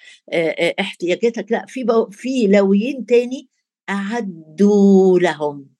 احتياجاتك. 0.81 1.53
لا 1.53 1.65
في 1.69 1.87
في 2.11 2.47
لويين 2.47 3.07
تاني 3.07 3.49
أعدوا 3.91 5.19
لهم. 5.19 5.75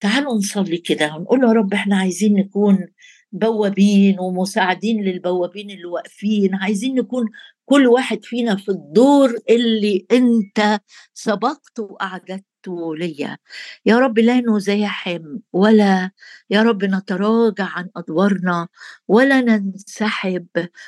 تعالوا 0.00 0.34
نصلي 0.34 0.78
كده 0.78 1.16
ونقول 1.16 1.44
يا 1.44 1.52
رب 1.52 1.74
إحنا 1.74 1.96
عايزين 1.96 2.34
نكون 2.34 2.86
بوابين 3.32 4.20
ومساعدين 4.20 5.02
للبوابين 5.04 5.70
اللي 5.70 5.84
واقفين. 5.84 6.54
عايزين 6.54 6.94
نكون 6.94 7.26
كل 7.66 7.86
واحد 7.86 8.24
فينا 8.24 8.56
في 8.56 8.68
الدور 8.68 9.34
اللي 9.50 10.06
انت 10.12 10.80
سبقت 11.14 11.78
واعددته 11.78 12.96
ليا. 12.96 13.38
يا 13.86 13.98
رب 13.98 14.18
لا 14.18 14.40
نزاحم 14.40 15.38
ولا 15.52 16.10
يا 16.50 16.62
رب 16.62 16.84
نتراجع 16.84 17.64
عن 17.64 17.88
أدوارنا 17.96 18.68
ولا 19.08 19.40
ننسحب 19.40 20.46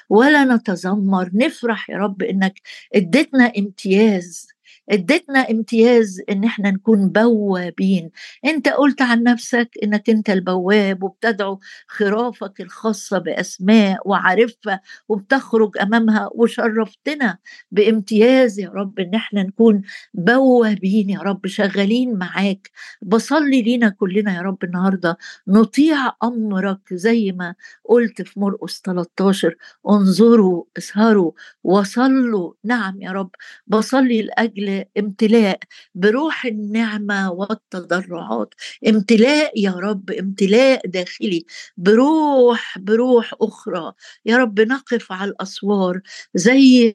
ولا 0.08 0.44
نتذمر. 0.44 1.30
نفرح 1.34 1.90
يا 1.90 1.96
رب 1.96 2.22
إنك 2.22 2.60
اديتنا 2.94 3.52
امتياز 3.58 4.51
اديتنا 4.90 5.50
امتياز 5.50 6.20
ان 6.30 6.44
إحنا 6.44 6.70
نكون 6.70 7.08
بوابين. 7.08 8.10
انت 8.44 8.68
قلت 8.68 9.02
عن 9.02 9.22
نفسك 9.22 9.70
انك 9.82 10.10
انت 10.10 10.30
البواب 10.30 11.02
وبتدعو 11.02 11.58
خرافك 11.88 12.60
الخاصة 12.60 13.18
بأسماء 13.18 14.08
وعارفها 14.08 14.80
وبتخرج 15.08 15.70
أمامها 15.82 16.30
وشرفتنا 16.34 17.38
بامتياز 17.70 18.58
يا 18.60 18.68
رب 18.70 18.98
ان 19.00 19.14
إحنا 19.14 19.42
نكون 19.42 19.82
بوابين 20.14 21.10
يا 21.10 21.18
رب 21.20 21.46
شغالين 21.46 22.18
معاك. 22.18 22.70
بصلي 23.02 23.62
لينا 23.62 23.88
كلنا 23.88 24.36
يا 24.36 24.40
رب 24.42 24.64
النهارده. 24.64 25.16
نطيع 25.48 26.12
أمرك 26.24 26.94
زي 26.94 27.32
ما 27.32 27.54
قلت 27.84 28.22
في 28.22 28.40
مرقس 28.40 28.80
13 28.80 29.54
انظروا 29.88 30.64
اسهروا 30.78 31.32
وصلوا. 31.64 32.52
نعم 32.64 33.02
يا 33.02 33.10
رب. 33.12 33.30
بصلي 33.66 34.22
لأجل 34.22 34.71
امتلاء 34.98 35.58
بروح 35.94 36.44
النعمة 36.46 37.30
والتضرعات. 37.32 38.54
امتلاء 38.88 39.60
يا 39.60 39.70
رب 39.72 40.10
امتلاء 40.10 40.86
داخلي. 40.86 41.44
بروح 41.76 42.78
بروح 42.78 43.34
أخرى. 43.40 43.92
يا 44.26 44.36
رب 44.36 44.60
نقف 44.60 45.12
على 45.12 45.30
الأسوار 45.30 46.00
زي 46.34 46.94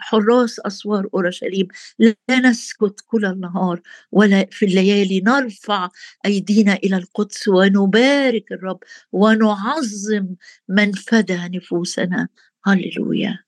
حراس 0.00 0.60
أسوار 0.60 1.08
أورشليم. 1.14 1.68
لا 1.98 2.14
نسكت 2.30 3.00
كل 3.06 3.24
النهار 3.26 3.80
ولا 4.12 4.46
في 4.50 4.64
الليالي. 4.66 5.20
نرفع 5.20 5.88
أيدينا 6.26 6.74
إلى 6.74 6.96
القدس 6.96 7.48
ونبارك 7.48 8.52
الرب 8.52 8.78
ونعظم 9.12 10.26
من 10.68 10.92
فدى 10.92 11.38
نفوسنا. 11.58 12.28
هللويا. 12.66 13.45